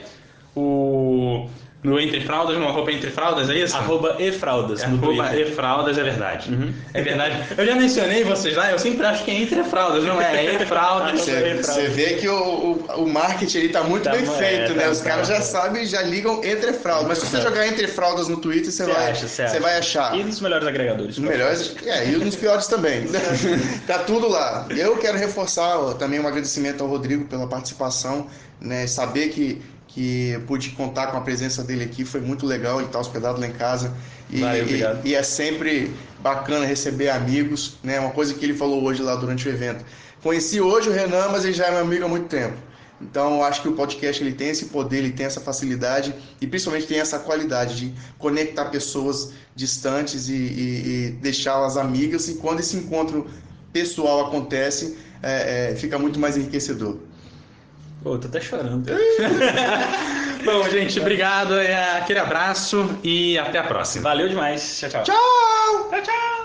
O 0.55 1.49
no 1.85 1.99
Entre 1.99 2.19
Fraldas, 2.21 2.57
no 2.57 2.67
arroba 2.67 2.91
Entre 2.91 3.11
Fraldas, 3.11 3.49
é 3.49 3.55
isso? 3.55 3.77
Arroba 3.77 4.15
e 4.19 4.31
Fraldas. 4.31 4.81
É, 4.81 4.85
arroba 4.85 5.35
e 5.35 5.45
Fraldas, 5.51 5.97
é 5.97 6.03
verdade. 6.03 6.51
Uhum. 6.51 6.73
É 6.93 7.01
verdade. 7.01 7.43
Eu 7.55 7.65
já 7.65 7.75
mencionei 7.75 8.23
vocês 8.23 8.55
lá, 8.55 8.71
eu 8.71 8.79
sempre 8.79 9.05
acho 9.05 9.23
que 9.23 9.31
é 9.31 9.35
Entre 9.35 9.63
Fraldas, 9.63 10.03
não 10.03 10.19
é? 10.19 10.45
É 10.45 10.55
E 10.55 10.65
Fraldas. 10.65 11.21
Você, 11.21 11.87
vê 11.89 12.15
que 12.15 12.27
o, 12.27 12.35
o, 12.35 13.03
o 13.03 13.07
marketing 13.07 13.59
ali 13.59 13.69
tá 13.69 13.83
muito 13.83 14.03
tá, 14.03 14.11
bem 14.11 14.23
é, 14.23 14.25
feito, 14.25 14.71
é, 14.71 14.75
né? 14.75 14.83
Tá, 14.85 14.89
Os 14.89 15.01
caras 15.01 15.27
já 15.27 15.41
sabem, 15.41 15.85
já 15.85 16.01
ligam 16.01 16.43
Entre 16.43 16.73
Fraldas. 16.73 17.07
Mas 17.07 17.17
se 17.19 17.27
você 17.27 17.41
jogar 17.41 17.67
Entre 17.67 17.87
Fraldas 17.87 18.27
no 18.27 18.37
Twitter, 18.37 18.71
você 18.71 18.85
vai, 18.85 19.11
acha, 19.11 19.27
você 19.27 19.59
vai 19.59 19.77
achar. 19.77 20.17
E 20.17 20.23
nos 20.23 20.41
melhores 20.41 20.67
agregadores. 20.67 21.19
Melhores, 21.19 21.75
é, 21.85 22.09
e 22.09 22.17
nos 22.17 22.35
piores 22.35 22.65
também. 22.65 23.05
tá 23.85 23.99
tudo 23.99 24.27
lá. 24.27 24.65
Eu 24.69 24.97
quero 24.97 25.17
reforçar 25.17 25.77
ó, 25.77 25.93
também 25.93 26.19
um 26.19 26.27
agradecimento 26.27 26.81
ao 26.81 26.89
Rodrigo 26.89 27.25
pela 27.25 27.47
participação, 27.47 28.27
né? 28.59 28.87
Saber 28.87 29.29
que 29.29 29.61
que 29.95 30.37
pude 30.45 30.71
contar 30.71 31.07
com 31.07 31.17
a 31.17 31.21
presença 31.21 31.63
dele 31.63 31.85
aqui, 31.85 32.03
foi 32.03 32.19
muito 32.19 32.45
legal, 32.45 32.79
ele 32.79 32.87
está 32.87 32.99
hospedado 32.99 33.39
lá 33.39 33.47
em 33.47 33.53
casa. 33.53 33.95
E, 34.29 34.41
Valeu, 34.41 34.67
e, 34.67 35.09
e, 35.09 35.15
é 35.15 35.23
sempre 35.23 35.89
bacana 36.19 36.65
receber 36.65 37.09
amigos, 37.09 37.77
né? 37.81 37.97
Uma 37.97 38.11
coisa 38.11 38.33
que 38.33 38.43
ele 38.43 38.53
falou 38.53 38.83
hoje 38.83 39.01
lá 39.01 39.15
durante 39.15 39.47
o 39.47 39.51
evento. 39.51 39.85
Conheci 40.21 40.59
hoje 40.59 40.89
o 40.89 40.91
Renan, 40.91 41.29
mas 41.31 41.45
ele 41.45 41.53
já 41.53 41.67
é 41.67 41.71
meu 41.71 41.79
amigo 41.79 42.03
há 42.03 42.09
muito 42.09 42.27
tempo. 42.27 42.57
Então, 43.01 43.35
eu 43.35 43.43
acho 43.43 43.61
que 43.61 43.69
o 43.69 43.73
podcast 43.73 44.21
ele 44.21 44.33
tem 44.33 44.49
esse 44.49 44.65
poder, 44.65 44.97
ele 44.97 45.11
tem 45.11 45.25
essa 45.25 45.39
facilidade 45.39 46.13
e 46.41 46.47
principalmente 46.47 46.87
tem 46.87 46.99
essa 46.99 47.17
qualidade 47.17 47.77
de 47.77 47.93
conectar 48.17 48.65
pessoas 48.65 49.31
distantes 49.55 50.27
e, 50.27 50.33
e, 50.33 51.07
e 51.07 51.11
deixá-las 51.21 51.77
amigas. 51.77 52.27
E 52.27 52.35
quando 52.35 52.59
esse 52.59 52.75
encontro 52.75 53.29
pessoal 53.71 54.27
acontece, 54.27 54.97
é, 55.23 55.71
é, 55.71 55.75
fica 55.75 55.97
muito 55.97 56.19
mais 56.19 56.35
enriquecedor. 56.35 56.97
Pô, 58.05 58.19
tô 58.19 58.27
até 58.27 58.39
chorando. 58.39 58.85
Bom, 60.45 60.69
gente, 60.69 60.99
obrigado. 60.99 61.57
É, 61.59 61.97
aquele 61.97 62.19
abraço 62.19 62.87
e 63.03 63.35
até 63.35 63.57
a 63.57 63.63
próxima. 63.63 64.03
Valeu 64.03 64.29
demais. 64.29 64.79
Tchau, 64.79 64.89
tchau. 64.91 65.03
Tchau! 65.05 65.89
Tchau, 65.89 66.01
tchau. 66.03 66.44